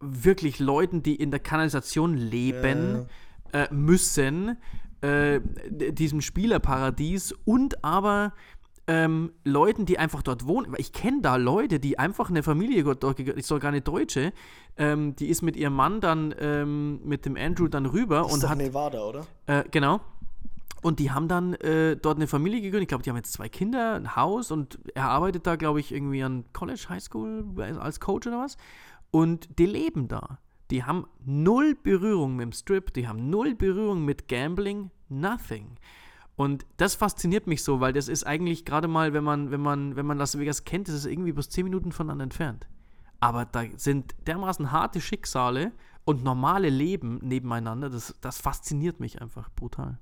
[0.00, 3.06] wirklich Leuten, die in der Kanalisation leben
[3.52, 4.56] äh, müssen,
[5.00, 8.32] äh, diesem Spielerparadies und aber
[8.86, 10.74] ähm, Leuten, die einfach dort wohnen.
[10.78, 14.32] Ich kenne da Leute, die einfach eine Familie dort, ich soll gar nicht Deutsche,
[14.76, 18.34] ähm, die ist mit ihrem Mann dann, ähm, mit dem Andrew dann rüber Das ist
[18.34, 19.26] und doch hat Nevada, oder?
[19.46, 20.00] äh, genau.
[20.82, 22.84] Und die haben dann äh, dort eine Familie gegründet.
[22.84, 25.92] Ich glaube, die haben jetzt zwei Kinder, ein Haus und er arbeitet da, glaube ich,
[25.92, 27.44] irgendwie an College, High School
[27.78, 28.56] als Coach oder was.
[29.10, 30.38] Und die leben da.
[30.70, 35.76] Die haben null Berührung mit dem Strip, die haben null Berührung mit Gambling, nothing.
[36.40, 39.94] Und das fasziniert mich so, weil das ist eigentlich gerade mal, wenn man, wenn man,
[39.96, 42.66] wenn man Las Vegas kennt, ist es irgendwie bloß 10 Minuten voneinander entfernt.
[43.20, 45.72] Aber da sind dermaßen harte Schicksale
[46.06, 47.90] und normale Leben nebeneinander.
[47.90, 49.98] Das, das fasziniert mich einfach brutal.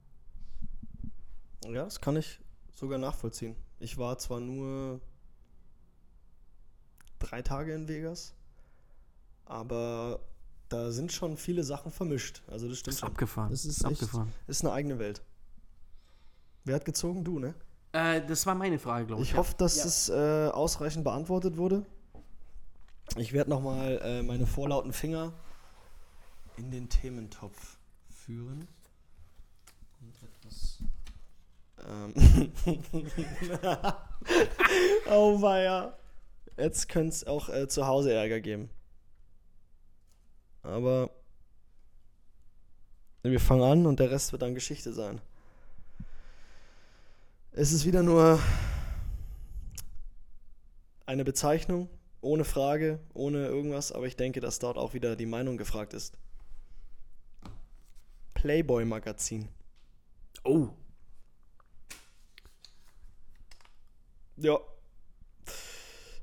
[1.64, 2.38] Ja, das kann ich
[2.72, 3.56] sogar nachvollziehen.
[3.80, 5.00] Ich war zwar nur
[7.18, 8.32] drei Tage in Vegas,
[9.44, 10.20] aber
[10.68, 12.42] da sind schon viele Sachen vermischt.
[12.46, 13.08] Also das Das stimmt ist schon.
[13.08, 13.50] abgefahren.
[13.50, 14.32] Das ist Das echt, abgefahren.
[14.46, 15.20] ist eine eigene Welt.
[16.68, 17.24] Wer hat gezogen?
[17.24, 17.54] Du, ne?
[17.92, 19.30] Äh, das war meine Frage, glaube ich.
[19.30, 21.86] Ich hoffe, dass es äh, ausreichend beantwortet wurde.
[23.16, 25.32] Ich werde nochmal äh, meine vorlauten Finger
[26.58, 27.78] in den Thementopf
[28.10, 28.68] führen.
[30.02, 30.82] Und etwas.
[31.88, 32.12] Ähm.
[35.10, 35.96] oh, weia.
[36.58, 38.68] Jetzt könnte es auch äh, zu Hause Ärger geben.
[40.62, 41.08] Aber
[43.22, 45.22] wir fangen an und der Rest wird dann Geschichte sein.
[47.60, 48.40] Es ist wieder nur
[51.06, 51.88] eine Bezeichnung,
[52.20, 56.16] ohne Frage, ohne irgendwas, aber ich denke, dass dort auch wieder die Meinung gefragt ist.
[58.34, 59.48] Playboy-Magazin.
[60.44, 60.68] Oh.
[64.36, 64.60] Ja.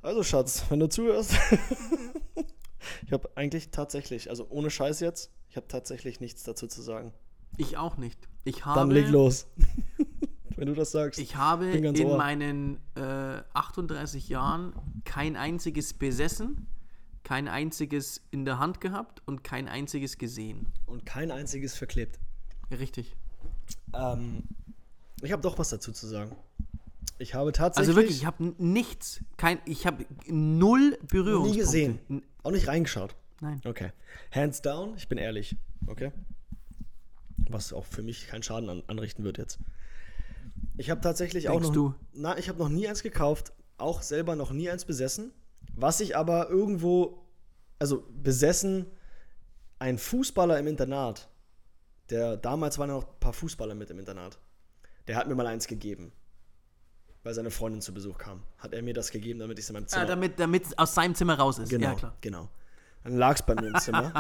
[0.01, 1.33] Also, Schatz, wenn du zuhörst.
[3.05, 7.13] ich habe eigentlich tatsächlich, also ohne Scheiß jetzt, ich habe tatsächlich nichts dazu zu sagen.
[7.57, 8.29] Ich auch nicht.
[8.45, 9.47] Ich habe, Dann leg los.
[10.58, 11.20] Wenn du das sagst.
[11.20, 12.18] Ich habe in ohr.
[12.18, 16.68] meinen äh, 38 Jahren kein einziges besessen,
[17.24, 20.68] kein einziges in der Hand gehabt und kein einziges gesehen.
[20.86, 22.20] Und kein einziges verklebt.
[22.72, 23.16] Richtig.
[23.93, 24.43] Ähm,
[25.22, 26.36] ich habe doch was dazu zu sagen.
[27.18, 31.51] Ich habe tatsächlich Also wirklich, ich habe nichts, kein, ich habe null Berührungspunkte.
[31.51, 32.24] nie gesehen.
[32.43, 33.16] Auch nicht reingeschaut.
[33.41, 33.62] Nein.
[33.66, 33.91] Okay.
[34.32, 35.56] Hands down, ich bin ehrlich.
[35.88, 36.12] Okay.
[37.49, 39.60] Was auch für mich keinen Schaden an, anrichten wird jetzt.
[40.78, 41.74] Ich habe tatsächlich auch Denkst noch.
[41.74, 41.95] du?
[42.14, 45.32] Na, ich habe noch nie eins gekauft, auch selber noch nie eins besessen.
[45.74, 47.26] Was ich aber irgendwo,
[47.80, 48.86] also besessen,
[49.80, 51.30] ein Fußballer im Internat,
[52.10, 54.39] der damals waren ja noch ein paar Fußballer mit im Internat,
[55.08, 56.12] der hat mir mal eins gegeben.
[57.24, 58.43] Weil seine Freundin zu Besuch kam.
[58.60, 60.03] Hat er mir das gegeben, damit ich es in meinem Zimmer.
[60.03, 61.70] Ah, damit, damit es aus seinem Zimmer raus ist.
[61.70, 62.18] Genau, Ja, klar.
[62.22, 62.49] genau.
[63.03, 64.14] Dann lag es bei mir im Zimmer.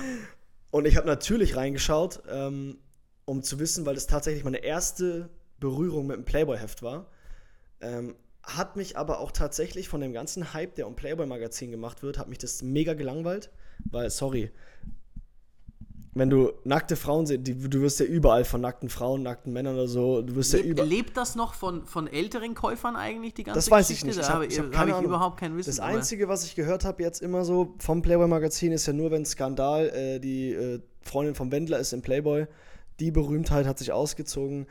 [0.72, 2.78] und ich habe natürlich reingeschaut, ähm,
[3.26, 5.30] um zu wissen, weil das tatsächlich meine erste
[5.62, 7.06] Berührung mit dem Playboy-Heft war.
[7.80, 12.18] Ähm, hat mich aber auch tatsächlich von dem ganzen Hype, der um Playboy-Magazin gemacht wird,
[12.18, 13.50] hat mich das mega gelangweilt.
[13.90, 14.50] Weil, sorry,
[16.14, 19.88] wenn du nackte Frauen siehst, du wirst ja überall von nackten Frauen, nackten Männern oder
[19.88, 20.88] so, du wirst ja Lebt, überall.
[20.88, 24.18] lebt das noch von, von älteren Käufern eigentlich, die ganze Das weiß ich Geschichte?
[24.18, 24.20] nicht.
[24.20, 25.70] Ich Da habe ich hab hab keine ich überhaupt kein Wissen.
[25.70, 29.24] Das Einzige, was ich gehört habe jetzt immer so vom Playboy-Magazin, ist ja nur, wenn
[29.24, 32.46] Skandal, äh, die äh, Freundin vom Wendler ist im Playboy,
[33.00, 34.66] die Berühmtheit hat sich ausgezogen,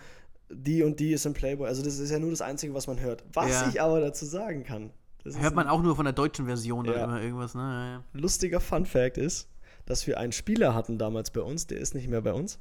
[0.53, 1.67] die und die ist im Playboy.
[1.67, 3.23] Also das ist ja nur das Einzige, was man hört.
[3.33, 3.69] Was Ja.
[3.69, 4.91] ich aber dazu sagen kann,
[5.23, 6.91] Hört man auch nur von der deutschen Version Ja.
[6.93, 7.61] oder immer irgendwas, ne?
[7.61, 9.47] Ja, lustiger Fun-Fact ist,
[9.85, 12.57] dass wir einen Spieler hatten damals bei uns, der ist nicht mehr bei uns.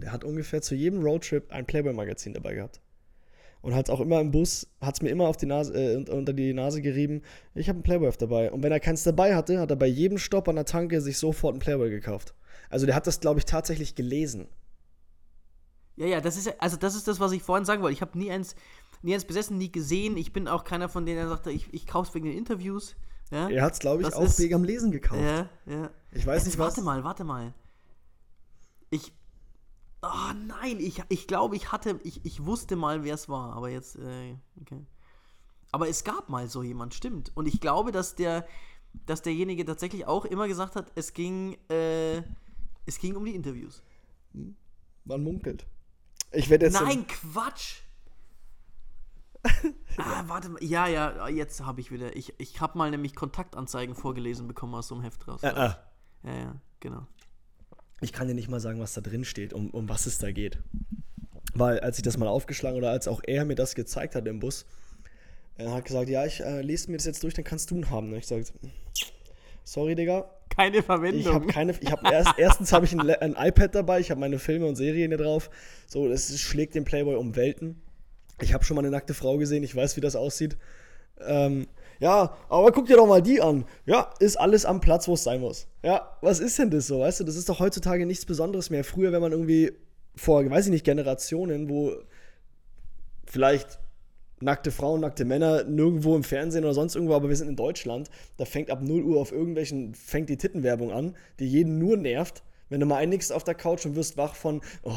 [0.00, 2.80] Der hat ungefähr zu jedem Roadtrip ein Playboy-Magazin dabei gehabt.
[3.62, 6.06] Und hat auch immer im Bus, hat es mir immer auf die Nase, äh, un-
[6.08, 7.22] unter die Nase gerieben,
[7.54, 8.52] ich habe ein Playboy dabei.
[8.52, 11.16] Und wenn er keins dabei hatte, hat er bei jedem Stopp an der Tanke sich
[11.16, 12.34] sofort ein Playboy gekauft.
[12.68, 14.48] Also der hat das, glaube ich, tatsächlich gelesen.
[15.96, 17.94] Ja, ja, das ist ja- also das ist das, was ich vorhin sagen wollte.
[17.94, 18.56] Ich habe nie eins,
[19.02, 20.16] nie eins besessen, nie gesehen.
[20.16, 22.96] Ich bin auch keiner von denen, der sagte, ich, ich kaufe es wegen den Interviews.
[23.30, 25.22] Ja, Er hat es, glaube ich, Das auch ist- wegen am Lesen gekauft.
[25.22, 25.90] ja, ja.
[26.12, 26.76] Ich weiß Jetzt nicht, was.
[26.76, 27.54] Warte mal, warte mal.
[28.90, 29.12] Ich.
[30.02, 33.70] Oh nein, ich, ich glaube, ich hatte, ich, ich wusste mal, wer es war, aber
[33.70, 34.84] jetzt, äh, okay.
[35.72, 37.32] Aber es gab mal so jemand, stimmt.
[37.34, 38.46] Und ich glaube, dass der,
[39.06, 42.18] dass derjenige tatsächlich auch immer gesagt hat, es ging, äh,
[42.86, 43.82] es ging um die Interviews.
[45.04, 45.66] Man munkelt.
[46.34, 46.80] Ich werde jetzt.
[46.80, 47.82] Nein, Quatsch!
[49.98, 50.62] ah, warte mal.
[50.62, 52.16] Ja, ja, jetzt habe ich wieder.
[52.16, 55.42] Ich, ich habe mal nämlich Kontaktanzeigen vorgelesen bekommen aus so einem Heft raus.
[55.42, 55.74] Äh, äh.
[56.24, 57.06] Ja, ja, genau.
[58.00, 60.32] Ich kann dir nicht mal sagen, was da drin steht, um, um was es da
[60.32, 60.62] geht.
[61.54, 64.40] Weil als ich das mal aufgeschlagen oder als auch er mir das gezeigt hat im
[64.40, 64.66] Bus,
[65.56, 67.90] er hat gesagt, ja, ich äh, lese mir das jetzt durch, dann kannst du ihn
[67.90, 68.12] haben.
[68.12, 68.44] Und ich sage,
[69.62, 71.46] sorry, Digga, Keine ich habe Verwendung.
[71.46, 74.66] keine, ich habe erst, erstens habe ich ein, ein iPad dabei, ich habe meine Filme
[74.66, 75.50] und Serien hier drauf.
[75.86, 77.80] So, das schlägt den Playboy um Welten.
[78.40, 80.56] Ich habe schon mal eine nackte Frau gesehen, ich weiß, wie das aussieht.
[81.20, 81.66] Ähm,
[82.00, 83.64] ja, aber guck dir doch mal die an.
[83.86, 85.68] Ja, ist alles am Platz, wo es sein muss.
[85.82, 87.00] Ja, was ist denn das so?
[87.00, 88.84] Weißt du, das ist doch heutzutage nichts Besonderes mehr.
[88.84, 89.72] Früher, wenn man irgendwie
[90.16, 91.92] vor, weiß ich nicht, Generationen, wo
[93.26, 93.78] vielleicht
[94.44, 98.10] nackte Frauen, nackte Männer nirgendwo im Fernsehen oder sonst irgendwo, aber wir sind in Deutschland,
[98.36, 102.42] da fängt ab 0 Uhr auf irgendwelchen, fängt die Tittenwerbung an, die jeden nur nervt.
[102.68, 104.92] Wenn du mal einigst auf der Couch und wirst wach von, oh,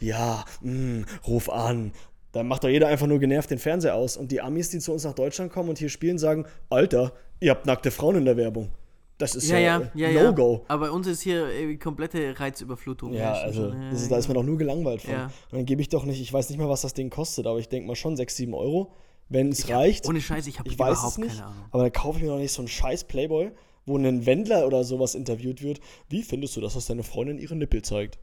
[0.00, 1.92] ja, mm, ruf an.
[2.32, 4.16] Dann macht doch jeder einfach nur genervt den Fernseher aus.
[4.16, 7.50] Und die Amis, die zu uns nach Deutschland kommen und hier spielen, sagen, Alter, ihr
[7.50, 8.70] habt nackte Frauen in der Werbung.
[9.18, 10.22] Das ist Ja, ja, ja, ja.
[10.24, 10.64] No-Go.
[10.68, 13.12] Aber bei uns ist hier äh, komplette Reizüberflutung.
[13.12, 15.14] Ja, also ist, da ist man doch nur gelangweilt von.
[15.14, 17.58] Und dann gebe ich doch nicht, ich weiß nicht mal, was das Ding kostet, aber
[17.58, 18.92] ich denke mal schon 6, 7 Euro.
[19.28, 20.06] Wenn es reicht.
[20.06, 21.64] Ohne Scheiß, ich habe überhaupt es nicht, keine Ahnung.
[21.70, 23.52] aber dann kaufe ich mir doch nicht so einen scheiß Playboy,
[23.86, 25.80] wo ein Wendler oder sowas interviewt wird.
[26.08, 28.18] Wie findest du das, dass deine Freundin ihre Nippel zeigt?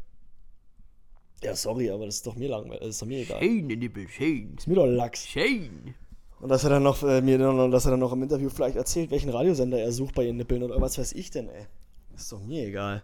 [1.43, 3.39] Ja, sorry, aber das ist doch mir langweilig, das ist doch mir egal.
[3.39, 4.55] Schöne Nippel, schön.
[4.57, 5.25] Ist mir doch Lachs.
[5.25, 5.95] Schön.
[6.41, 8.75] Und dass er dann noch, äh, mir dann, dass er dann noch im Interview vielleicht
[8.77, 11.65] erzählt, welchen Radiosender er sucht bei ihren Nippeln oder was weiß ich denn, ey.
[12.15, 13.03] Ist doch mir egal.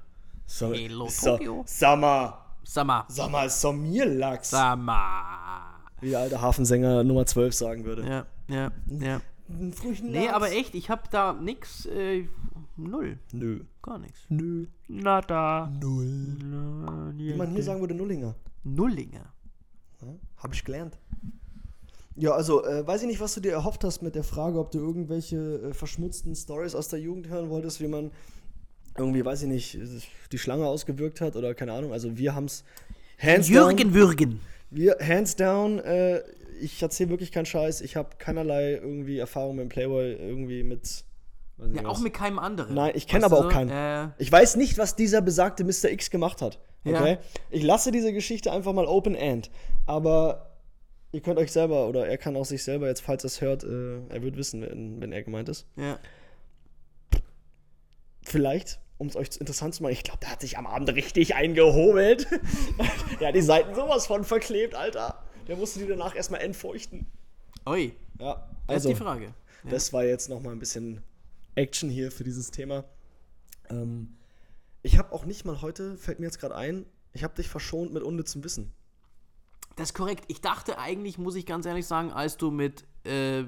[0.60, 2.34] Doch, Hello, mal,
[2.64, 3.06] Sag mal.
[3.08, 4.52] sag mal, ist doch mir Lachs.
[4.52, 5.62] Mal.
[6.02, 8.04] Wie der alte Hafensänger Nummer 12 sagen würde.
[8.08, 9.22] Ja, ja, ja.
[9.50, 10.34] Einen frühen Nee, Lachs.
[10.34, 12.28] aber echt, ich habe da nix, äh,
[12.78, 13.20] null.
[13.32, 13.64] Nö.
[13.82, 14.20] Gar nichts.
[14.30, 14.68] Nö.
[14.88, 15.72] Nada.
[15.82, 16.38] Null.
[17.16, 18.36] Wie man hier sagen würde, Nullinger.
[18.64, 19.34] Nullinger.
[20.02, 20.08] Ja,
[20.38, 20.98] Hab ich gelernt.
[22.18, 24.72] Ja, also, äh, weiß ich nicht, was du dir erhofft hast mit der Frage, ob
[24.72, 28.12] du irgendwelche äh, verschmutzten Stories aus der Jugend hören wolltest, wie man
[28.98, 29.78] irgendwie, weiß ich nicht,
[30.32, 31.92] die Schlange ausgewirkt hat oder keine Ahnung.
[31.92, 32.64] Also, wir haben's
[33.20, 33.94] hands Jürgen down.
[33.94, 34.40] Würgen.
[34.72, 36.22] Wir, hands down, äh,
[36.62, 37.82] ich erzähle wirklich keinen Scheiß.
[37.82, 41.04] Ich habe keinerlei irgendwie Erfahrung mit dem Playboy, irgendwie mit.
[41.74, 42.76] Ja, auch mit keinem anderen.
[42.76, 43.70] Nein, ich kenne aber auch keinen.
[43.70, 45.90] Äh, Ich weiß nicht, was dieser besagte Mr.
[45.92, 46.60] X gemacht hat.
[46.84, 47.00] Ja.
[47.00, 47.18] Okay?
[47.50, 49.50] Ich lasse diese Geschichte einfach mal open end.
[49.86, 50.55] Aber
[51.16, 53.64] ihr könnt euch selber, oder er kann auch sich selber jetzt, falls er es hört,
[53.64, 55.66] äh, er wird wissen, wenn, wenn er gemeint ist.
[55.78, 55.98] ja.
[58.28, 61.36] Vielleicht, um es euch interessant zu machen, ich glaube, der hat sich am Abend richtig
[61.36, 62.28] eingehobelt.
[63.20, 65.24] der hat die Seiten sowas von verklebt, Alter.
[65.48, 67.06] Der musste die danach erstmal entfeuchten.
[67.68, 69.26] Oi, Ja, das also ist die Frage.
[69.26, 69.70] Ja.
[69.70, 71.02] das war jetzt nochmal ein bisschen
[71.54, 72.84] Action hier für dieses Thema.
[73.70, 74.18] Ähm,
[74.82, 77.94] ich habe auch nicht mal heute, fällt mir jetzt gerade ein, ich habe dich verschont
[77.94, 78.74] mit unnützem Wissen.
[79.76, 80.24] Das ist korrekt.
[80.28, 83.44] Ich dachte eigentlich, muss ich ganz ehrlich sagen, als du mit äh,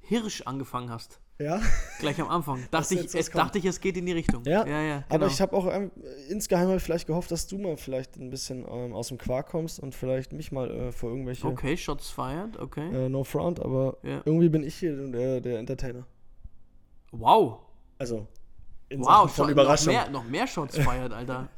[0.00, 1.60] Hirsch angefangen hast, Ja,
[2.00, 4.42] gleich am Anfang, dachte ich, es, dachte ich, es geht in die Richtung.
[4.44, 5.30] ja, ja, ja aber genau.
[5.30, 5.92] ich habe auch ähm,
[6.28, 9.78] insgeheim halt vielleicht gehofft, dass du mal vielleicht ein bisschen ähm, aus dem Quark kommst
[9.78, 13.06] und vielleicht mich mal äh, vor irgendwelche Okay, Shots fired, okay.
[13.06, 14.20] äh, No Front, aber Ja.
[14.24, 16.06] irgendwie bin ich hier der, der Entertainer.
[17.12, 17.60] Wow.
[17.98, 18.26] Also
[18.90, 19.92] Wow, Sachen von schon, noch, Überraschung.
[19.92, 21.48] mehr, noch mehr Shots fired, Alter.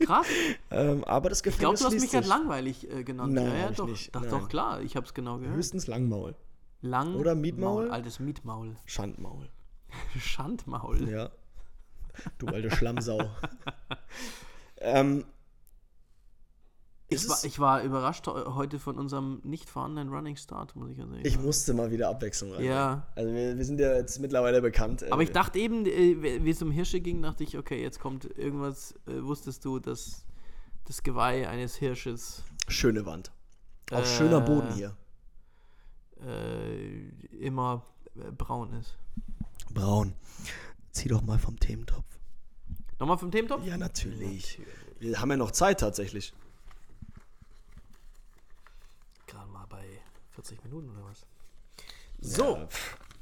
[0.00, 0.26] Krass.
[0.70, 3.32] Ähm, aber das Ich glaube, Gefängnis du hast mich gerade langweilig äh, genannt.
[3.32, 3.86] Nein, ja, ja, doch.
[3.86, 4.14] nicht.
[4.14, 4.30] Doch, Nein.
[4.30, 4.80] doch, klar.
[4.82, 5.56] Ich habe es genau gehört.
[5.56, 6.34] Höchstens Langmaul.
[6.82, 7.90] Lang Oder Mietmaul?
[7.90, 8.76] Altes Mietmaul.
[8.86, 9.48] Schandmaul.
[10.18, 11.08] Schandmaul.
[11.08, 11.30] Ja.
[12.38, 13.20] Du alte Schlammsau.
[14.78, 15.24] ähm,
[17.14, 20.98] Ich war, ich war überrascht he- heute von unserem nicht vorhandenen Running Start, muss ich
[20.98, 21.20] ja sagen.
[21.24, 22.64] ich musste mal wieder Abwechslung rein.
[22.64, 23.06] Ja.
[23.14, 25.02] Also wir, wir sind ja jetzt mittlerweile bekannt.
[25.02, 28.00] äh, Aber ich dachte eben, äh, wie es um Hirsche ging, dachte ich, okay, jetzt
[28.00, 30.24] kommt irgendwas, äh, wusstest du, dass
[30.84, 33.30] das Geweih eines Hirsches Schöne Wand.
[33.90, 34.96] Auch Äh, schöner Boden hier.
[36.26, 37.08] äh,
[37.40, 37.84] immer
[38.38, 38.96] braun ist.
[39.72, 40.14] Braun.
[40.92, 42.04] Zieh doch mal vom Thementopf.
[42.98, 43.64] Nochmal vom Thementopf?
[43.64, 44.60] Ja, natürlich.
[45.00, 46.32] Wir haben ja noch Zeit tatsächlich.
[49.26, 49.82] Gerade mal bei
[50.34, 51.26] 40 Minuten oder was?
[52.20, 52.68] So, Ja,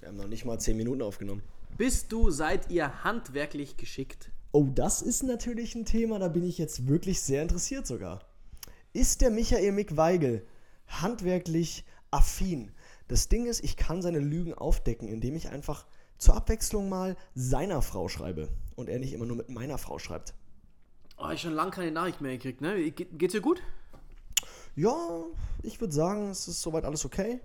[0.01, 1.43] wir haben noch nicht mal 10 Minuten aufgenommen.
[1.77, 4.31] bist du, seid ihr handwerklich geschickt?
[4.53, 8.21] Oh, das ist natürlich ein Thema, da bin ich jetzt wirklich sehr interessiert sogar.
[8.93, 10.45] Ist der Michael Mick Weigel
[10.89, 12.73] handwerklich affin?
[13.09, 15.87] Das Ding ist, ich kann seine Lügen aufdecken, indem ich einfach
[16.19, 20.35] zur Abwechslung mal seiner Frau schreibe und er nicht immer nur mit meiner Frau schreibt.
[21.17, 22.91] Oh, ich schon lange keine Nachricht mehr gekriegt, ne?
[22.91, 23.63] Ge geht's dir gut?
[24.77, 24.97] Ja,
[25.62, 27.41] ich würde sagen, es ist soweit alles okay.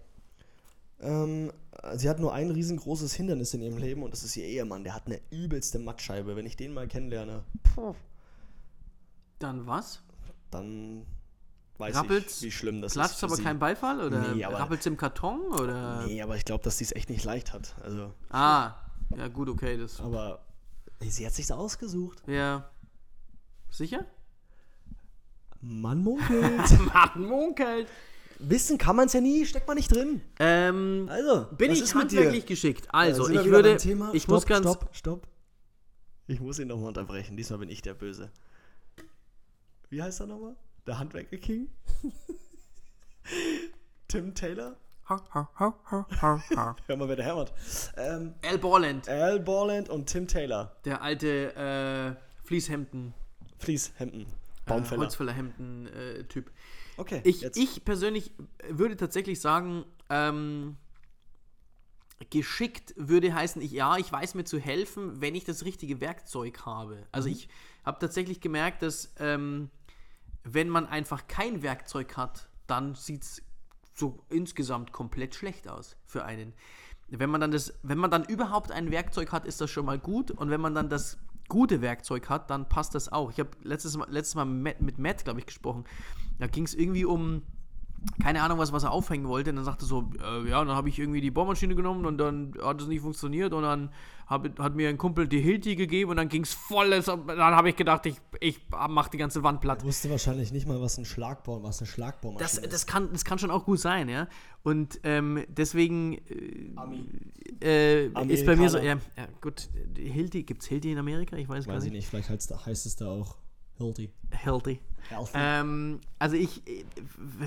[1.01, 1.51] Ähm,
[1.95, 4.84] sie hat nur ein riesengroßes Hindernis in ihrem Leben und das ist ihr Ehemann.
[4.84, 6.36] Der hat eine übelste Mattscheibe.
[6.36, 7.43] Wenn ich den mal kennenlerne,
[9.39, 10.01] Dann was?
[10.51, 11.05] dann
[11.78, 12.38] weiß Rappelt's?
[12.38, 13.19] ich, wie schlimm das Klatscht ist.
[13.19, 13.43] für aber sie.
[13.43, 13.99] kein Beifall?
[13.99, 15.41] Oder Nee, aber- rappelt's im Karton?
[15.51, 16.05] Oder?
[16.05, 17.76] Nee, aber ich glaube, dass sie es echt nicht leicht hat.
[17.84, 18.76] Also, Ah,
[19.17, 19.99] ja gut, okay, das.
[19.99, 20.45] aber
[21.01, 22.23] sie hat sich's ausgesucht.
[22.28, 22.69] Ja.
[23.69, 24.05] Sicher?
[25.68, 26.80] Man munkelt.
[26.93, 27.88] Mann, munkelt.
[28.38, 30.22] Wissen kann man es ja nie, steckt man nicht drin.
[30.39, 32.88] Ähm, Also, bin ich handwerklich geschickt?
[32.91, 33.76] Also, wir ich würde.
[34.13, 34.66] Ich stopp, muss ganz.
[34.66, 35.28] Stopp, stopp.
[36.28, 37.38] Ich muss ihn nochmal unterbrechen.
[37.38, 38.30] Diesmal bin ich der Böse.
[39.89, 40.55] Wie heißt er nochmal?
[40.86, 41.70] Der Handwerker King?
[44.07, 44.76] Tim Taylor?
[45.07, 47.53] Hör mal, wer der hämmert.
[47.95, 50.76] Ähm, Al Borland, Al Borland und Tim Taylor.
[50.84, 53.13] der alte äh, Fließhemden,
[53.59, 54.26] Fließhemden.
[54.66, 55.01] Äh, Baumfäller.
[55.01, 56.51] Holzfällerhemden-Typ.
[56.97, 57.57] okay, Ich, jetzt.
[57.57, 58.32] ich persönlich
[58.70, 60.78] würde tatsächlich sagen, ähm,
[62.30, 66.66] geschickt würde heißen, ich, ja, ich weiß mir zu helfen, wenn ich das richtige Werkzeug
[66.66, 67.05] habe.
[67.11, 67.49] Also ich
[67.84, 69.70] habe tatsächlich gemerkt, dass ähm,
[70.43, 73.41] wenn man einfach kein Werkzeug hat, dann sieht es
[73.93, 76.53] so insgesamt komplett schlecht aus für einen.
[77.07, 79.99] Wenn man dann das, wenn man dann überhaupt ein Werkzeug hat, ist das schon mal
[79.99, 80.32] gut.
[80.32, 83.31] Und wenn man dann das gute Werkzeug hat, dann passt das auch.
[83.31, 85.85] Ich habe letztes Mal, letztes Mal mit, mit Matt, glaube ich, gesprochen.
[86.39, 87.43] Da ging es irgendwie um,
[88.22, 89.49] keine Ahnung, was, was er aufhängen wollte.
[89.51, 92.18] Und dann sagte er so, äh, ja, dann habe ich irgendwie die Bohrmaschine genommen und
[92.18, 93.53] dann hat es nicht funktioniert.
[93.53, 93.89] Und dann
[94.28, 96.89] hab, hat mir ein Kumpel die Hilti gegeben und dann ging es voll.
[96.89, 99.84] Dann habe ich gedacht, ich, ich mache die ganze Wand platt.
[99.84, 103.38] wusste wahrscheinlich nicht mal, was ein Schlagbaum, was eine Schlagbaummaschine Das, das, kann, das kann
[103.39, 104.28] schon auch gut sein, ja.
[104.64, 106.18] Und ähm, deswegen
[107.62, 111.36] äh, äh, ist bei mir so, ja, ja gut, Hilti, gibt es Hilti in Amerika?
[111.36, 112.12] Ich weiß, gar Weiß ich nicht.
[112.12, 112.30] nicht, vielleicht
[112.66, 113.38] heißt es da auch
[113.78, 114.10] Hilti.
[114.32, 114.80] Hilti.
[115.34, 116.86] Ähm, also ich, äh,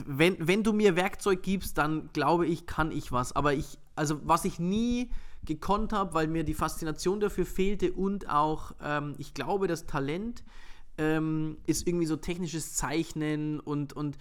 [0.06, 3.34] wenn, wenn du mir Werkzeug gibst, dann glaube ich, kann ich was.
[3.34, 5.10] Aber ich, also was ich nie
[5.44, 10.44] gekonnt habe, weil mir die Faszination dafür fehlte und auch, ähm, ich glaube, das Talent
[10.98, 14.18] ähm, ist irgendwie so technisches Zeichnen und, und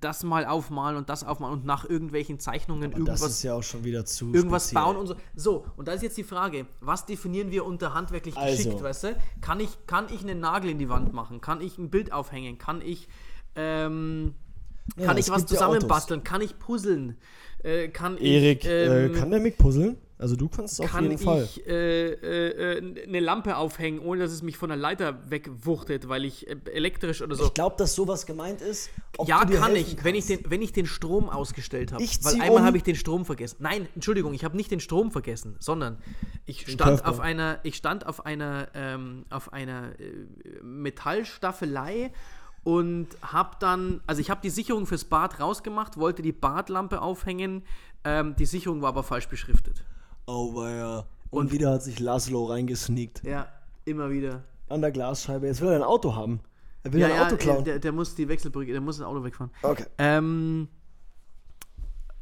[0.00, 3.54] das mal aufmalen und das aufmalen und nach irgendwelchen Zeichnungen Aber irgendwas das ist ja
[3.54, 4.82] auch schon wieder zu irgendwas speziell.
[4.84, 5.14] bauen und so.
[5.36, 8.56] So, und da ist jetzt die Frage, was definieren wir unter handwerklich Also.
[8.56, 9.16] geschickt, weißt du?
[9.40, 11.40] Kann ich, kann ich einen Nagel in die Wand machen?
[11.40, 12.58] Kann ich ein Bild aufhängen?
[12.58, 13.08] Kann ich,
[13.56, 14.34] ähm,
[14.96, 16.24] Ja, kann ich was gibt ja zusammenbasteln?
[16.24, 17.16] Kann ich puzzeln?
[17.62, 19.96] Äh, kann Erik, ich, ähm, äh, kann der Mick puzzeln?
[20.16, 21.42] Also du kannst es auf kann jeden Fall.
[21.42, 26.08] ich äh, äh, äh, eine Lampe aufhängen, ohne dass es mich von der Leiter wegwuchtet,
[26.08, 27.46] weil ich äh, elektrisch oder so.
[27.46, 28.90] Ich glaube, dass sowas gemeint ist.
[29.18, 30.44] ob Ja, du dir kann ich, wenn ich, kannst.
[30.44, 32.02] den, wenn ich den Strom ausgestellt habe.
[32.02, 32.62] Ich Weil einmal um.
[32.62, 33.56] habe ich den Strom vergessen.
[33.58, 35.98] Nein, Entschuldigung, ich habe nicht den Strom vergessen, sondern
[36.46, 42.12] ich stand auf einer, ich stand auf einer, ähm, auf einer äh, Metallstaffelei
[42.62, 47.62] und habe dann, also ich habe die Sicherung fürs Bad rausgemacht, wollte die Badlampe aufhängen,
[48.04, 49.84] ähm, die Sicherung war aber falsch beschriftet.
[50.26, 51.04] Oh, ja.
[51.30, 53.22] Und, wieder hat sich Laszlo reingesneakt.
[53.24, 53.48] Ja,
[53.84, 54.44] immer wieder.
[54.68, 55.46] An der Glasscheibe.
[55.46, 56.40] Jetzt will er ein Auto haben.
[56.84, 57.64] Er will Ja, ein ja, Auto klauen.
[57.64, 59.50] der, der muss die Wechselbrücke, der muss ein Auto wegfahren.
[59.62, 59.84] Okay.
[59.98, 60.68] Ähm,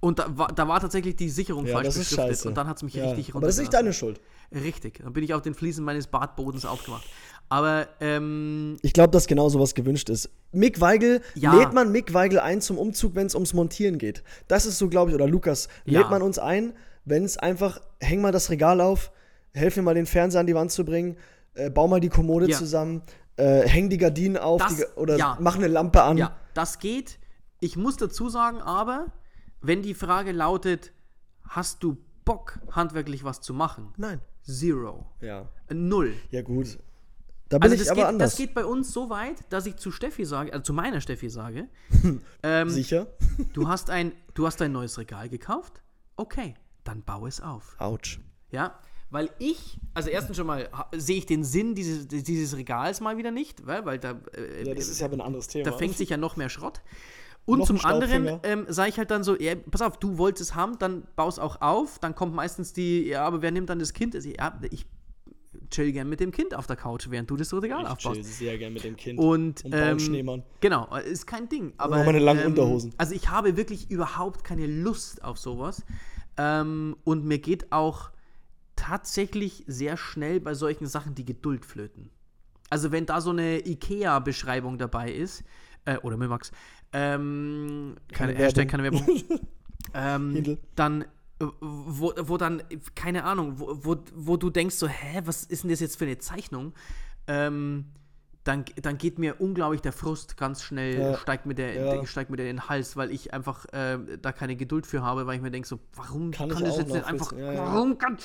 [0.00, 2.48] und da war, da war tatsächlich die Sicherung Ja, falsch das ist beschriftet scheiße.
[2.48, 3.05] und dann hat es mich ja.
[3.11, 3.84] richtig Aber das ist nicht runtergelassen.
[3.86, 4.20] deine Schuld.
[4.64, 7.05] Richtig, dann bin ich auf den Fliesen meines Badbodens aufgemacht.
[7.48, 10.30] Aber ähm, Ich glaube, dass genau sowas gewünscht ist.
[10.53, 11.55] Mick Weigel, Ja.
[11.55, 14.24] lädt man Mick Weigel ein zum Umzug, wenn es ums Montieren geht.
[14.48, 16.72] Das ist so, glaube ich, oder Lukas, lädt man uns ein,
[17.05, 19.11] wenn es einfach, häng mal das Regal auf,
[19.55, 21.16] helf mir mal den Fernseher an die Wand zu bringen,
[21.55, 22.57] äh, bau mal die Kommode Ja.
[22.57, 23.03] zusammen,
[23.36, 25.36] äh, häng die Gardinen auf Das- die, oder ja.
[25.40, 26.16] mach eine Lampe an.
[26.18, 27.18] ja, das geht.
[27.61, 29.12] Ich muss dazu sagen, aber
[29.61, 30.92] wenn die Frage lautet,
[31.48, 33.92] hast du Bock, handwerklich was zu machen?
[33.96, 34.20] Nein.
[34.42, 35.07] Zero.
[35.20, 35.48] Ja.
[35.72, 36.14] Null.
[36.30, 36.78] Ja, gut.
[37.48, 38.30] Da bin Also ich das aber geht, anders.
[38.32, 41.28] das geht bei uns so weit, dass ich zu Steffi sage, also zu meiner Steffi
[41.28, 41.68] sage,
[42.42, 43.09] ähm, Sicher?
[43.53, 45.82] du hast ein, du hast ein neues Regal gekauft,
[46.16, 46.55] okay,
[46.85, 47.76] dann bau es auf.
[47.78, 48.20] Autsch.
[48.51, 48.78] Ja,
[49.11, 53.30] weil ich, also erstens schon mal sehe ich den Sinn dieses, dieses Regals mal wieder
[53.30, 55.70] nicht, weil, weil da, äh, Ja, das ist ja ein anderes Thema.
[55.70, 56.80] da fängt sich ja noch mehr Schrott.
[57.45, 60.51] Und Noch zum anderen ähm, sage ich halt dann so, ja, pass auf, du wolltest
[60.51, 61.99] es haben, dann baus auch auf.
[61.99, 64.14] Dann kommt meistens die, ja, aber wer nimmt dann das Kind?
[64.14, 64.87] Also, ja, ich
[65.68, 68.14] chill gern mit dem Kind auf der Couch, während du das Regal ich aufbaust.
[68.14, 69.18] chill sehr gern mit dem Kind.
[69.18, 70.45] Und, Und ähm, Schneemann.
[70.61, 71.72] Genau, ist kein Ding.
[71.78, 72.95] Aber, noch meine langen ähm, Unterhosen.
[72.97, 75.85] Also ich habe wirklich überhaupt keine Lust auf sowas.
[76.37, 78.11] Ähm, und mir geht auch
[78.76, 82.11] tatsächlich sehr schnell bei solchen Sachen die Geduld flöten.
[82.70, 85.45] Also wenn da so eine IKEA-Beschreibung dabei ist,
[85.85, 86.53] äh, oder Mimax,
[86.93, 89.07] ähm, keine, Keine Hashtag, keine Werbung.
[89.95, 91.07] Ähm, dann, äh,
[91.61, 92.62] wo, wo dann,
[92.95, 96.05] keine Ahnung, wo, wo, wo du denkst so, hä, was ist denn das jetzt für
[96.05, 96.72] eine Zeichnung?
[97.26, 97.87] Ähm,
[98.45, 101.16] dann, dann geht mir unglaublich der Frust ganz schnell, Ja.
[101.16, 102.07] steigt, mir der, Ja.
[102.07, 105.26] steigt mir der in den Hals, weil ich einfach äh, da keine Geduld für habe,
[105.26, 107.32] weil ich mir denke so, warum Kann kann, ich das jetzt nicht einfach.
[107.32, 108.18] Ja, warum kann,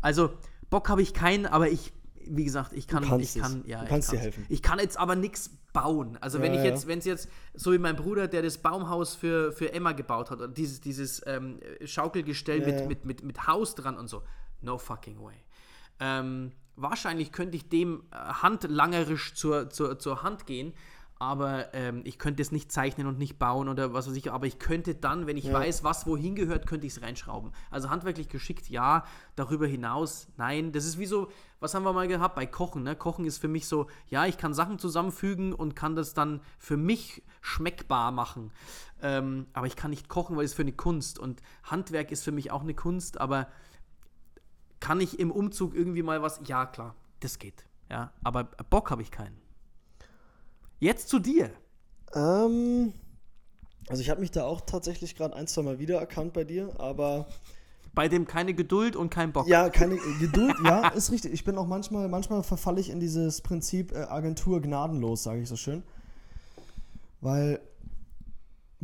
[0.00, 0.30] also
[0.68, 1.92] Bock habe ich keinen, aber ich,
[2.26, 3.42] wie gesagt, ich kann, ich es.
[3.42, 4.24] kann, ja, Du ich kannst dir kann's.
[4.24, 4.46] helfen.
[4.48, 6.18] Ich kann jetzt aber nichts bauen.
[6.20, 9.52] Also wenn ich jetzt, wenn es jetzt, so wie mein Bruder, der das Baumhaus für,
[9.52, 12.86] für Emma gebaut hat, oder dieses, dieses ähm, Schaukelgestell mit.
[12.88, 14.22] Mit, mit, mit Haus dran und so.
[14.60, 15.36] No fucking way.
[16.00, 20.72] Ähm, wahrscheinlich könnte ich dem äh, handlangerisch zur, zur, zur Hand gehen,
[21.18, 24.46] aber ähm, ich könnte es nicht zeichnen und nicht bauen oder was weiß ich, aber
[24.46, 25.52] ich könnte dann, wenn ich Ja.
[25.54, 27.52] weiß, was wohin gehört, könnte ich es reinschrauben.
[27.70, 29.04] Also handwerklich geschickt, ja,
[29.36, 30.72] darüber hinaus, nein.
[30.72, 32.96] Das ist wie so, was haben wir mal gehabt bei Kochen, ne?
[32.96, 36.76] Kochen ist für mich so, ja, ich kann Sachen zusammenfügen und kann das dann für
[36.76, 38.50] mich schmeckbar machen.
[39.00, 42.32] Ähm, aber ich kann nicht kochen, weil es für eine Kunst und Handwerk ist für
[42.32, 43.46] mich auch eine Kunst, aber
[44.82, 46.40] kann ich im Umzug irgendwie mal was?
[46.44, 47.64] Ja, klar, das geht.
[47.88, 49.40] Ja, aber Bock habe ich keinen.
[50.80, 51.50] Jetzt zu dir.
[52.14, 52.92] Ähm,
[53.88, 57.28] also ich habe mich da auch tatsächlich gerade ein, zwei Mal wiedererkannt bei dir, aber
[57.94, 59.46] Bei dem keine Geduld und kein Bock.
[59.46, 61.32] ja, keine Geduld, ja, ist richtig.
[61.32, 65.48] Ich bin auch manchmal, manchmal verfalle ich in dieses Prinzip äh, Agentur gnadenlos, sage ich
[65.48, 65.84] so schön.
[67.20, 67.60] Weil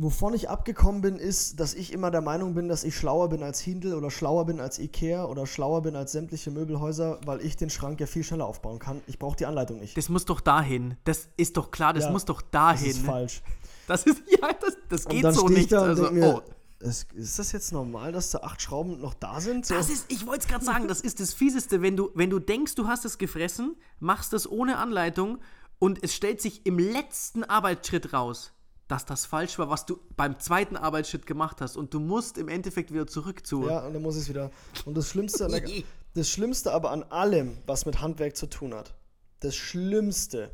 [0.01, 3.43] wovon ich abgekommen bin, ist, dass ich immer der Meinung bin, dass ich schlauer bin
[3.43, 7.57] als Hindel oder schlauer bin als Ikea oder schlauer bin als sämtliche Möbelhäuser, weil ich
[7.57, 9.01] den Schrank ja viel schneller aufbauen kann.
[9.07, 9.97] Ich brauche die Anleitung nicht.
[9.97, 10.95] Das muss doch dahin.
[11.03, 12.91] Das ist doch klar, das Ja, muss doch Das dahin.
[12.91, 13.41] ist falsch.
[13.87, 15.71] Das ist, ja, das, das Und geht dann so ich nicht.
[15.73, 19.13] da und Also, mir, oh, ist, ist das jetzt normal, dass da acht Schrauben noch
[19.15, 19.65] da sind?
[19.65, 19.73] So?
[19.73, 22.39] das ist, ich wollte es gerade sagen, das ist das Fieseste, wenn du, wenn du
[22.39, 25.39] denkst, du hast es gefressen, machst das ohne Anleitung
[25.77, 28.53] und es stellt sich im letzten Arbeitsschritt raus,
[28.89, 32.49] dass das falsch war, was du beim zweiten Arbeitsschritt gemacht hast und du musst im
[32.49, 33.67] Endeffekt wieder zurück zu.
[33.67, 34.51] Ja, und dann muss ich es wieder.
[34.83, 35.47] Und das Schlimmste,
[36.15, 38.95] das Schlimmste aber an allem, was mit Handwerk zu tun hat,
[39.41, 40.49] das Schlimmste.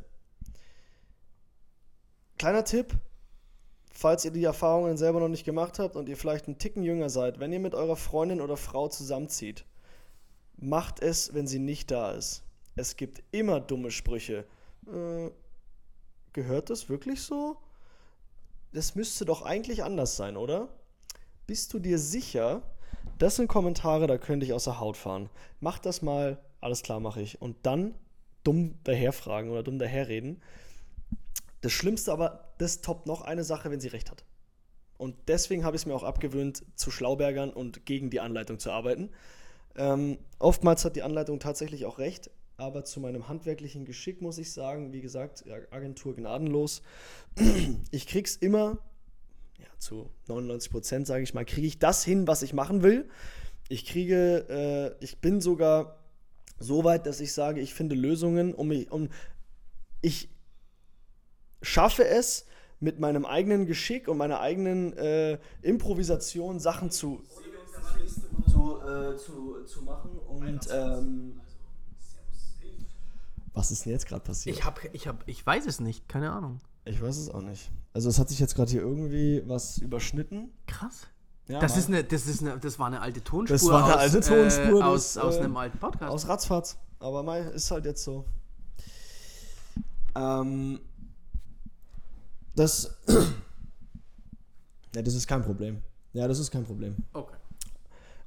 [2.36, 2.92] Kleiner Tipp,
[3.90, 7.08] falls ihr die Erfahrungen selber noch nicht gemacht habt und ihr vielleicht einen Ticken jünger
[7.08, 9.64] seid, wenn ihr mit eurer Freundin oder Frau zusammenzieht,
[10.58, 12.42] macht es, wenn sie nicht da ist.
[12.74, 14.44] Es gibt immer dumme Sprüche.
[14.86, 15.30] Äh,
[16.34, 17.56] gehört das wirklich so?
[18.72, 20.68] Das müsste doch eigentlich anders sein, oder?
[21.46, 22.62] Bist du dir sicher?
[23.18, 25.30] Das sind Kommentare, da könnte ich aus der Haut fahren.
[25.60, 27.40] Mach das mal, alles klar, mache ich.
[27.40, 27.94] Und dann
[28.44, 30.42] dumm daherfragen oder dumm daherreden.
[31.60, 34.24] Das Schlimmste aber, das toppt noch eine Sache, wenn sie recht hat.
[34.98, 38.70] Und deswegen habe ich es mir auch abgewöhnt, zu Schlaubergern und gegen die Anleitung zu
[38.70, 39.10] arbeiten.
[39.76, 44.52] Ähm, oftmals hat die Anleitung tatsächlich auch recht, aber zu meinem handwerklichen Geschick muss ich
[44.52, 46.82] sagen, wie gesagt, Agentur gnadenlos.
[47.90, 48.78] Ich krieg's immer,
[49.58, 53.08] ja, zu 99 Prozent, sage ich mal, kriege ich das hin, was ich machen will.
[53.68, 55.98] Ich kriege, äh, ich bin sogar
[56.58, 59.08] so weit, dass ich sage, ich finde Lösungen, um mich, um,
[60.00, 60.30] ich
[61.62, 62.46] schaffe es,
[62.78, 67.22] mit meinem eigenen Geschick und meiner eigenen äh, Improvisation Sachen zu,
[68.46, 70.18] zu, äh, zu, zu machen.
[70.18, 71.40] Und ähm,
[73.56, 74.54] was ist denn jetzt gerade passiert?
[74.56, 76.60] Ich hab, ich hab, ich weiß es nicht, keine Ahnung.
[76.84, 77.70] Ich weiß es auch nicht.
[77.94, 80.50] Also es hat sich jetzt gerade hier irgendwie was überschnitten.
[80.66, 81.08] Krass.
[81.48, 81.80] Ja, Das Mann.
[81.80, 83.54] ist eine, das ist eine, das war eine alte Tonspur.
[83.56, 86.12] Das war eine aus, alte Tonspur, Äh, aus, das, aus äh, einem alten Podcast.
[86.12, 86.76] Aus Ratzfatz.
[86.98, 88.24] Aber mei, ist halt jetzt so.
[90.14, 90.80] Ähm,
[92.54, 92.94] das.
[94.94, 95.82] ja, das ist kein Problem.
[96.12, 96.96] Ja, das ist kein Problem.
[97.12, 97.36] okay.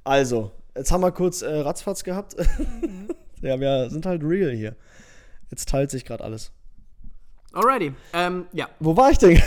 [0.02, 2.34] Also, jetzt haben wir kurz äh, Ratzfatz gehabt.
[2.58, 3.08] Mhm.
[3.42, 4.74] ja, wir sind halt real hier.
[5.50, 6.52] Jetzt teilt sich gerade alles.
[7.52, 7.92] Alrighty.
[8.12, 8.68] Ähm, ja.
[8.78, 9.40] Wo war ich denn?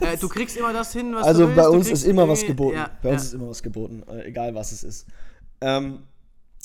[0.00, 1.56] Äh, du kriegst immer das hin, was also du willst.
[1.62, 2.76] bei uns ist immer was geboten.
[2.76, 3.26] Ja, bei uns ja.
[3.28, 5.06] ist immer was geboten, äh, egal was es ist.
[5.60, 6.00] Ähm,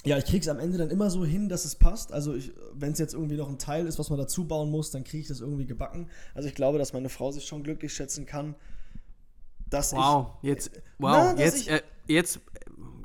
[0.06, 2.12] ja, ich krieg's am Ende dann immer so hin, dass es passt.
[2.12, 2.36] Also
[2.74, 5.22] wenn es jetzt irgendwie noch ein Teil ist, was man dazu bauen muss, dann kriege
[5.22, 6.10] ich das irgendwie gebacken.
[6.34, 8.56] Also ich glaube, dass meine Frau sich schon glücklich schätzen kann,
[9.70, 12.40] dass Wow, jetzt, wow, Na, jetzt, ich- äh, jetzt,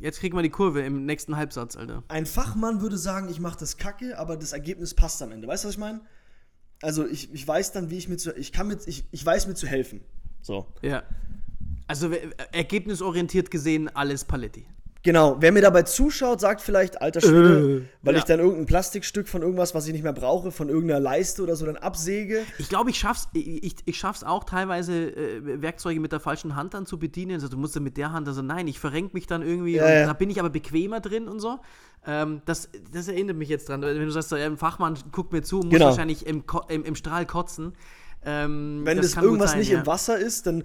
[0.03, 2.03] jetzt kriegen wir die Kurve im nächsten Halbsatz, Alter.
[2.09, 5.49] ein Fachmann würde sagen, ich mache das kacke, aber das Ergebnis passt am Ende.
[5.49, 6.01] Weißt du, was ich meine?
[6.83, 9.47] Also ich, ich weiß dann, wie ich mir zu ich kann mit ich, ich weiß
[9.47, 10.01] mir zu helfen.
[10.41, 10.67] So.
[10.83, 11.05] Ja.
[11.87, 14.67] Also äh, ergebnisorientiert gesehen alles Paletti.
[15.05, 18.19] Genau, wer mir dabei zuschaut, sagt vielleicht, alter Schwede, weil ja.
[18.21, 21.57] ich dann irgendein Plastikstück von irgendwas, was ich nicht mehr brauche, von irgendeiner Leiste oder
[21.57, 22.43] so, dann absäge.
[22.59, 26.55] Ich glaube, ich schaff's, ich, ich, ich schaff's auch teilweise äh, Werkzeuge mit der falschen
[26.55, 27.33] Hand dann zu bedienen.
[27.33, 29.91] Also du musst dann mit der Hand, also nein, ich verrenk mich dann irgendwie Ja,
[29.91, 30.07] ja.
[30.07, 31.59] da bin ich aber bequemer drin und so.
[32.07, 33.83] Ähm, das, das erinnert mich jetzt dran.
[33.83, 35.87] Wenn du sagst, so, ja, ein Fachmann guckt mir zu, muss Genau.
[35.87, 37.73] wahrscheinlich im, im, im Strahl kotzen.
[38.25, 39.81] Ähm, Wenn das, gut irgendwas sein, nicht ja.
[39.81, 40.63] im Wasser ist, dann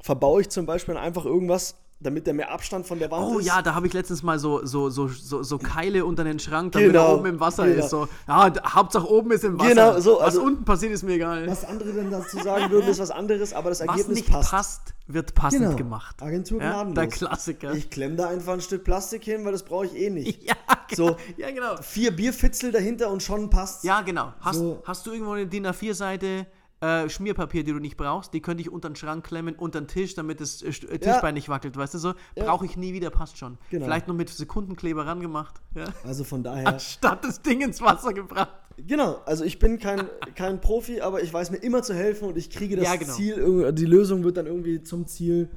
[0.00, 3.46] verbaue ich zum Beispiel einfach irgendwas, damit der mehr Abstand von der Wand Oh ist.
[3.46, 6.72] ja, da habe ich letztens mal so, so, so, so, so Keile unter den Schrank,
[6.72, 7.84] damit Genau, er oben im Wasser genau.
[7.84, 7.90] ist.
[7.90, 9.68] So, ja, Hauptsache oben ist im Wasser.
[9.68, 11.46] Genau, so, Was also- unten passiert, ist mir egal.
[11.46, 14.50] Was andere dann dazu sagen würden, ist was anderes, aber das Was Ergebnis nicht passt.
[14.50, 15.76] passt, wird passend Genau.
[15.76, 16.22] gemacht.
[16.22, 16.94] Agentur Ja, gnadenlos.
[16.94, 17.74] der Klassiker.
[17.74, 20.42] Ich klemm da einfach ein Stück Plastik hin, weil das brauche ich eh nicht.
[20.48, 20.54] ja,
[20.88, 21.08] genau.
[21.10, 21.16] So.
[21.36, 21.76] ja, genau.
[21.82, 23.84] Vier Bierfitzel dahinter und schon passt.
[23.84, 24.32] Ja, genau.
[24.40, 24.82] Hast, So.
[24.86, 26.46] hast du irgendwo eine DIN A4-Seite
[26.80, 28.32] äh, Schmierpapier, die du nicht brauchst?
[28.34, 31.34] Die könnte ich unter den Schrank klemmen, unter den Tisch, damit das äh, äh, Tischbein
[31.34, 32.14] nicht wackelt, weißt du so?
[32.36, 32.44] Ja.
[32.44, 33.58] Brauche ich nie wieder, passt schon.
[33.70, 33.84] Genau.
[33.86, 35.60] Vielleicht nur mit Sekundenkleber rangemacht.
[35.74, 35.84] Ja?
[36.04, 36.66] Also von daher.
[36.68, 38.54] Anstatt das Ding ins Wasser gebracht.
[38.86, 42.36] Genau, also ich bin kein, kein Profi, aber ich weiß mir immer zu helfen und
[42.38, 43.12] ich kriege das Ja, genau.
[43.12, 45.50] Ziel, die Lösung wird dann irgendwie zum Ziel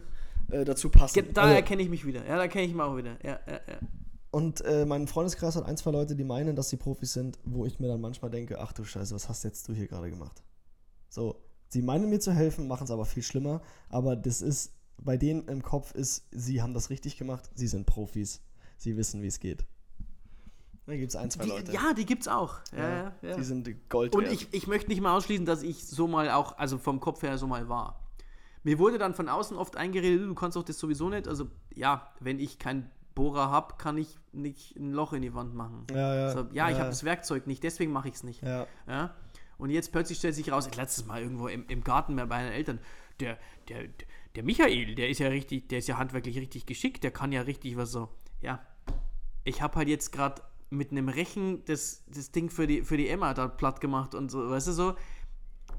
[0.51, 1.23] äh, dazu passen.
[1.33, 2.19] Da Also- erkenne ich mich wieder.
[2.27, 3.11] Ja, da erkenne ich mich auch wieder.
[3.23, 3.77] Ja, ja, ja.
[4.31, 7.65] Und äh, mein Freundeskreis hat ein, zwei Leute, die meinen, dass sie Profis sind, wo
[7.67, 10.41] ich mir dann manchmal denke, ach du Scheiße, was hast jetzt du hier gerade gemacht?
[11.13, 15.15] So, sie meinen mir zu helfen, machen es aber viel schlimmer, aber das ist, bei
[15.15, 18.41] denen im Kopf ist, sie haben das richtig gemacht, sie sind Profis,
[18.77, 19.63] sie wissen, wie es geht.
[20.87, 21.71] Da gibt es ein, zwei Die, Leute.
[21.71, 22.55] ja, die gibt's auch.
[22.75, 23.35] Ja, ja, ja.
[23.35, 26.57] Die sind Gold Und ich, ich möchte nicht mal ausschließen, dass ich so mal auch,
[26.57, 27.99] also vom Kopf her so mal war.
[28.63, 31.27] Mir wurde dann von außen oft eingeredet, du kannst doch das sowieso nicht.
[31.27, 35.53] Also ja, wenn ich keinen Bohrer habe, kann ich nicht ein Loch in die Wand
[35.53, 35.85] machen.
[35.91, 36.31] Ja, ja.
[36.31, 36.79] So, ja, ich Ja.
[36.79, 38.41] habe das Werkzeug nicht, deswegen mache ich es nicht.
[38.41, 38.65] ja.
[38.87, 39.13] Ja?
[39.57, 42.79] Und jetzt plötzlich stellt sich raus, letztes Mal irgendwo im, im Garten bei meinen Eltern,
[43.19, 43.37] der,
[43.69, 43.85] der,
[44.35, 47.41] der Michael, der ist ja richtig, der ist ja handwerklich richtig geschickt, der kann ja
[47.41, 48.09] richtig was so.
[48.41, 48.65] Ja,
[49.43, 53.07] ich habe halt jetzt gerade mit einem Rechen das, das Ding für die, für die
[53.07, 54.89] Emma da platt gemacht und so, weißt du so.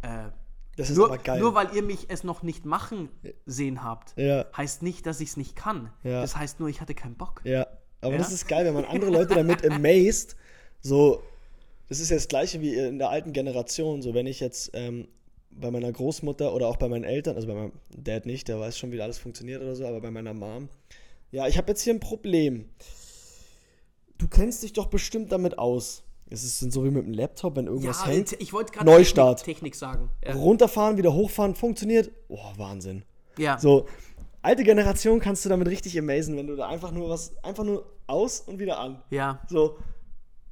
[0.03, 0.31] Äh,
[0.77, 1.41] Das ist nur, aber geil.
[1.41, 3.09] nur weil ihr mich es noch nicht machen
[3.45, 4.45] sehen habt, Ja.
[4.57, 5.91] heißt nicht, dass ich es nicht kann.
[6.05, 6.21] Ja.
[6.21, 7.41] Das heißt nur, ich hatte keinen Bock.
[7.45, 7.67] Ja,
[8.01, 8.19] aber Ja?
[8.19, 10.37] das ist geil, wenn man andere Leute damit amazed.
[10.81, 11.23] So,
[11.89, 14.03] das ist ja das gleiche wie in der alten Generation.
[14.03, 15.09] So, wenn ich jetzt ähm,
[15.51, 18.79] bei meiner Großmutter oder auch bei meinen Eltern, also bei meinem Dad nicht, der weiß
[18.79, 20.69] schon, wie alles funktioniert oder so, aber bei meiner Mom,
[21.31, 22.69] ja, ich habe jetzt hier ein Problem.
[24.19, 26.03] Du kennst dich doch bestimmt damit aus.
[26.31, 28.33] Es ist so wie mit dem Laptop, wenn irgendwas Ja, hängt.
[28.41, 29.39] ich wollte gerade Neustart.
[29.41, 30.11] Technik, Technik sagen.
[30.25, 30.35] Ja.
[30.35, 32.11] Runterfahren, wieder hochfahren, funktioniert.
[32.29, 33.05] Oh, Wahnsinn.
[33.39, 33.59] ja.
[33.59, 33.87] So,
[34.41, 37.85] alte Generation kannst du damit richtig amazen, wenn du da einfach nur was, einfach nur
[38.07, 39.03] aus und wieder an.
[39.11, 39.41] ja.
[39.49, 39.77] So,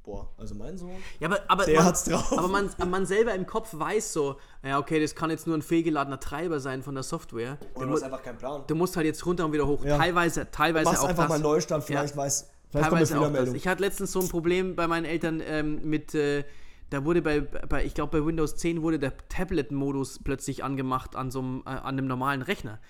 [0.05, 0.91] boah, also mein Sohn.
[1.21, 2.33] Ja, aber, aber, Der man, hat's drauf.
[2.37, 5.63] aber man, man selber im Kopf weiß so, ja, okay, das kann jetzt nur ein
[5.63, 7.59] fehlgeladener Treiber sein von der Software.
[7.75, 8.65] Du, mu einfach keinen Plan.
[8.67, 9.85] du musst halt jetzt runter und wieder hoch.
[9.85, 9.97] Ja.
[9.99, 11.31] Teilweise, teilweise Machst auch einfach das.
[11.31, 12.21] mal Neustart, vielleicht Ja.
[12.23, 13.55] weiß, vielleicht kommt eine Teilweise auch das.
[13.55, 16.45] Ich hatte letztens so ein Problem bei meinen Eltern ähm, mit, äh,
[16.91, 21.31] da wurde bei, bei ich glaube bei Windows 10 wurde der Tablet-Modus plötzlich angemacht an
[21.31, 22.81] so einem, äh, an einem normalen Rechner.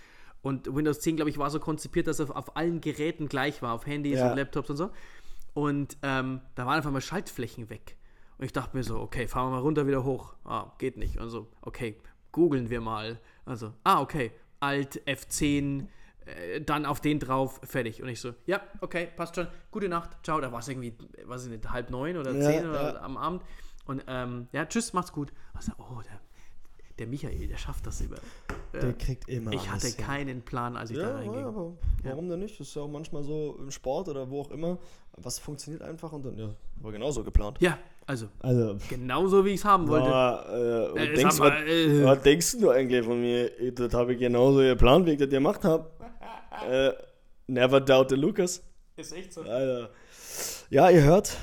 [0.40, 3.62] Und Windows 10, glaube ich, war so konzipiert, dass er auf, auf allen Geräten gleich
[3.62, 4.30] war, auf Handys Ja.
[4.32, 4.90] und Laptops und so.
[5.54, 7.96] Und ähm, da waren einfach mal Schaltflächen weg.
[8.38, 10.34] Und ich dachte mir so, okay, fahren wir mal runter, wieder hoch.
[10.44, 11.18] Ah, geht nicht.
[11.18, 11.96] Also, okay,
[12.32, 13.20] googeln wir mal.
[13.44, 15.86] Also, ah, okay, Alt F10,
[16.24, 18.02] äh, dann auf den drauf, fertig.
[18.02, 19.48] Und ich so, ja, okay, passt schon.
[19.70, 20.40] Gute Nacht, ciao.
[20.40, 23.00] Da war es irgendwie, weiß ich nicht, halb neun oder Ja, zehn oder ja.
[23.00, 23.42] am Abend.
[23.84, 25.32] Und ähm, ja, tschüss, macht's gut.
[25.52, 26.20] Also, oh, der,
[27.02, 28.14] Der Michael, der schafft das immer.
[28.72, 31.40] Der kriegt immer Ich hatte alles keinen Plan, als ich da Ja, reinging.
[31.40, 31.72] ja, aber
[32.04, 32.60] warum denn nicht?
[32.60, 34.78] Das ist ja auch manchmal so im Sport oder wo auch immer.
[35.16, 37.58] Was funktioniert einfach und dann, ja, war genauso geplant.
[37.60, 37.76] Ja,
[38.06, 40.06] also Also, genauso wie ich es haben wollte.
[40.08, 42.04] äh, Äh, was, denkst, mal, was, äh.
[42.04, 43.50] was denkst du eigentlich von mir?
[43.72, 45.90] Das habe ich genauso geplant, wie ich das gemacht habe.
[46.70, 46.92] äh,
[47.48, 48.62] never doubt the Lucas.
[48.96, 49.40] Ist echt so.
[49.42, 49.90] Alter.
[50.70, 51.36] Ja, ihr hört,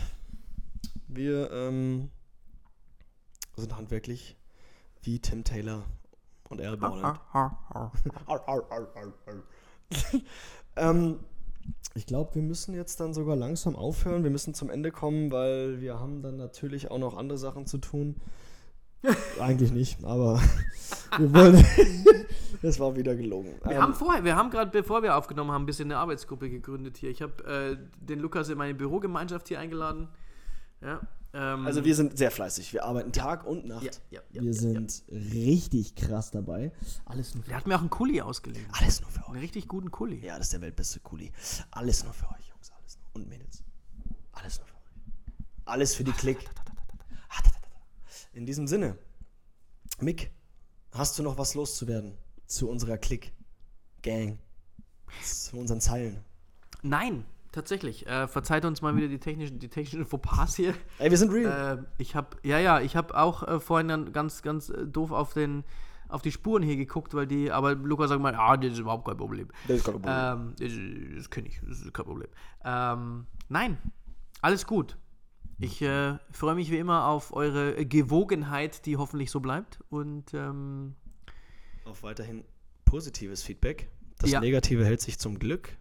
[1.09, 2.09] wir ähm,
[3.57, 4.37] sind handwerklich
[5.03, 5.83] wie Tim Taylor
[6.49, 7.19] und Al Borland.
[10.75, 11.19] ähm,
[11.95, 14.23] ich glaube, wir müssen jetzt dann sogar langsam aufhören.
[14.23, 17.77] Wir müssen zum Ende kommen, weil wir haben dann natürlich auch noch andere Sachen zu
[17.77, 18.15] tun.
[19.39, 20.41] Eigentlich nicht, aber
[21.17, 21.65] wir wollen.
[22.61, 23.53] das war wieder gelogen.
[23.63, 26.49] Wir Ähm, haben vorher, wir haben gerade, bevor wir aufgenommen haben, ein bisschen eine Arbeitsgruppe
[26.49, 27.09] gegründet hier.
[27.09, 30.09] Ich habe äh, den Lukas in meine Bürogemeinschaft hier eingeladen.
[30.81, 31.01] Ja.
[31.33, 32.73] Ähm, also wir sind sehr fleißig.
[32.73, 33.83] Wir arbeiten Tag und Nacht.
[33.83, 36.71] ja, ja, ja, Wir ja, sind richtig krass dabei.
[37.05, 37.49] Alles nur Ja.
[37.49, 38.67] Der hat mir auch einen Kuli ausgelegt.
[38.73, 39.43] Alles nur für Einen euch.
[39.43, 40.25] richtig guten Kuli.
[40.25, 41.31] Ja, das ist der weltbeste Kuli.
[41.71, 42.71] Alles nur für euch, Jungs.
[42.71, 43.15] Alles nur.
[43.21, 43.63] Und Mädels.
[44.31, 44.81] Alles nur für euch.
[45.65, 46.39] Alles für die Klick.
[48.33, 48.97] In diesem Sinne,
[49.99, 50.31] Mick,
[50.91, 53.33] hast du noch was loszuwerden zu unserer Klick?
[54.01, 54.39] Gang.
[55.23, 56.23] Zu unseren Zeilen.
[56.81, 58.07] Nein, tatsächlich.
[58.07, 60.73] Äh, verzeiht uns mal wieder die technischen, die technischen Fauxpas hier.
[60.99, 61.79] Ey, wir sind real.
[61.79, 65.11] Äh, ich habe, ja, ja, ich habe auch äh, vorhin dann ganz, ganz äh, doof
[65.11, 65.63] auf den,
[66.07, 69.05] auf die Spuren hier geguckt, weil die, aber Lukas sagt mal, ah, das ist überhaupt
[69.07, 69.47] kein Problem.
[69.67, 70.13] das ist kein Problem.
[70.15, 72.29] Ähm, das, das kenne ich, das ist kein Problem.
[72.63, 73.77] Ähm, nein,
[74.41, 74.97] alles gut.
[75.61, 79.79] Ich äh, freue mich wie immer auf eure Gewogenheit, die hoffentlich so bleibt.
[79.89, 80.95] Und ähm,
[81.83, 82.45] Auf weiterhin
[82.85, 83.89] positives Feedback.
[84.19, 84.39] Das Ja.
[84.39, 85.77] Negative hält sich zum Glück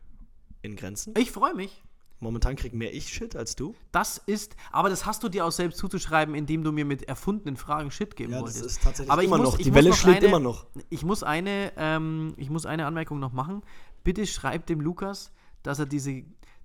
[0.63, 1.15] in Grenzen.
[1.17, 1.83] ich freue mich.
[2.21, 3.77] Momentan krieg mehr ich Shit als du.
[3.93, 7.57] Das ist, aber das hast du dir auch selbst zuzuschreiben, indem du mir mit erfundenen
[7.57, 8.67] Fragen Shit geben Ja, das wolltest.
[8.67, 9.59] ist tatsächlich aber ich immer muss, noch.
[9.59, 10.67] Die Welle noch schlägt eine, immer noch.
[10.91, 13.63] Ich muss eine, ähm, ich muss eine Anmerkung noch machen.
[14.03, 15.31] Bitte schreibt dem Lukas,
[15.63, 16.25] dass er diese,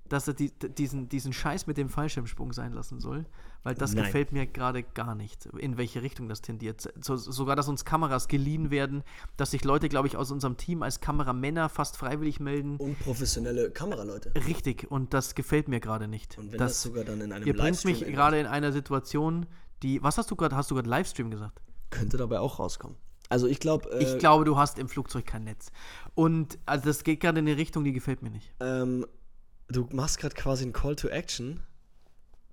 [0.09, 3.25] dass er die, diesen, diesen Scheiß mit dem Fallschirmsprung sein lassen soll,
[3.63, 4.05] weil das Nein.
[4.05, 6.91] gefällt mir gerade gar nicht, in welche Richtung das tendiert.
[7.01, 9.03] So, sogar, dass uns Kameras geliehen werden,
[9.37, 12.77] dass sich Leute, glaube ich, aus unserem Team als Kameramänner fast freiwillig melden.
[12.77, 14.33] Unprofessionelle Kameraleute.
[14.47, 16.37] Richtig, und das gefällt mir gerade nicht.
[16.37, 19.45] Und wenn das, das, sogar dann in einem ihr bringt mich gerade in einer Situation,
[19.81, 20.03] die.
[20.03, 20.55] Was hast du gerade?
[20.55, 21.61] Hast du gerade Livestream gesagt?
[21.89, 22.97] könnte dabei auch rauskommen.
[23.29, 25.71] Also ich glaube, äh, Ich glaube, du hast im Flugzeug kein Netz.
[26.15, 28.51] Und also das geht gerade in eine Richtung, die gefällt mir nicht.
[28.59, 29.05] ähm,
[29.67, 31.61] du machst gerade quasi einen Call to Action,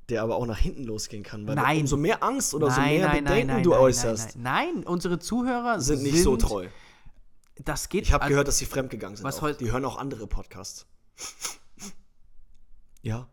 [0.08, 1.46] der aber auch nach hinten losgehen kann.
[1.46, 1.80] Weil Nein.
[1.82, 6.22] umso mehr Angst oder so mehr Bedenken du äußerst, Nein, nein, unsere Zuhörer sind nicht
[6.22, 6.68] so treu.
[7.64, 8.04] Das geht.
[8.04, 9.24] Ich habe also- gehört, dass sie fremdgegangen sind.
[9.24, 10.86] was Die hören auch andere Podcasts.
[13.02, 13.28] ja,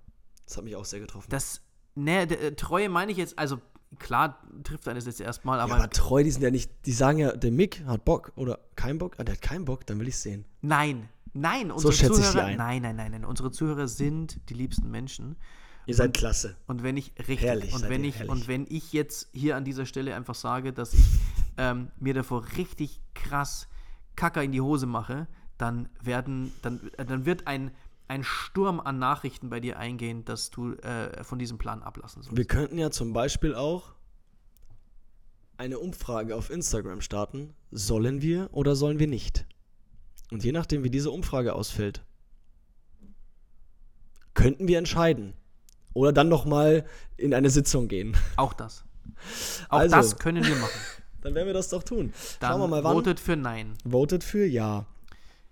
[0.46, 1.28] das hat mich auch sehr getroffen.
[1.30, 1.62] Das,
[1.96, 3.60] ne, äh, Treue meine ich jetzt, also
[4.00, 7.20] klar trifft eines jetzt erstmal, aber, ja, aber treu, die sind ja nicht, die sagen
[7.20, 10.08] ja, der Mick hat Bock oder kein Bock, ah, der hat keinen Bock, dann will
[10.08, 10.46] ich sehen.
[10.62, 11.10] nein,
[11.40, 12.58] nein, unsere schätze ich sie Zuhörer, ein.
[12.58, 15.36] nein, nein, nein, nein, unsere Zuhörer sind die liebsten Menschen.
[15.86, 16.58] Ihr seid klasse.
[16.68, 18.32] Und wenn ich richtig Herrlich, und wenn ich herrlich.
[18.32, 21.06] und wenn ich jetzt hier an dieser Stelle einfach sage, dass ich
[21.58, 23.68] ähm, mir davor richtig krass
[24.16, 25.28] Kacker in die Hose mache,
[25.58, 27.72] dann werden dann äh, dann wird ein
[28.10, 32.38] ein Sturm an Nachrichten bei dir eingehen, dass du äh, von diesem Plan ablassen sollst.
[32.38, 33.96] Wir könnten ja zum Beispiel auch
[35.58, 37.54] eine Umfrage auf Instagram starten.
[37.72, 39.46] Sollen wir oder sollen wir nicht?
[40.32, 42.04] Und je nachdem, wie diese Umfrage ausfällt,
[44.34, 45.34] könnten wir entscheiden.
[45.94, 48.16] Oder dann nochmal in eine Sitzung gehen.
[48.36, 48.84] Auch das.
[49.70, 49.96] Auch Also.
[49.96, 50.80] das können wir machen.
[51.22, 52.14] Dann werden wir das doch tun.
[52.40, 52.94] Dann Schauen wir mal, wann.
[52.94, 53.74] votet für Nein.
[53.84, 54.86] Votet für Ja.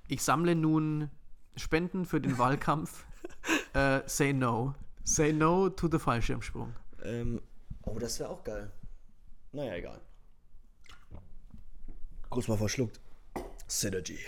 [0.07, 1.09] Ich sammle nun
[1.55, 3.05] Spenden für den Wahlkampf.
[3.73, 4.75] äh, say no.
[5.03, 6.73] Say no to the Fallschirmsprung.
[7.03, 7.41] Ähm,
[7.81, 8.71] oh, das wäre auch geil.
[9.51, 9.99] Naja, egal.
[12.29, 12.99] Kurz mal verschluckt.
[13.67, 14.19] Synergy.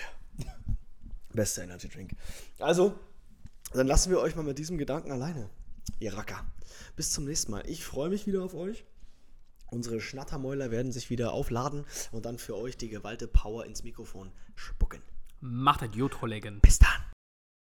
[1.37, 2.15] Bester Energy Drink.
[2.59, 2.99] Also,
[3.71, 5.49] dann lassen wir euch mal mit diesem Gedanken alleine.
[5.99, 6.45] Ihr Racker.
[6.97, 7.63] Bis zum nächsten Mal.
[7.69, 8.83] Ich freue mich wieder auf euch.
[9.67, 14.31] Unsere Schnattermäuler werden sich wieder aufladen und dann für euch die gewalte Power ins Mikrofon
[14.55, 15.01] spucken.
[15.39, 16.59] Macht ein Jod, Kollegen.
[16.61, 17.16] Bis dann.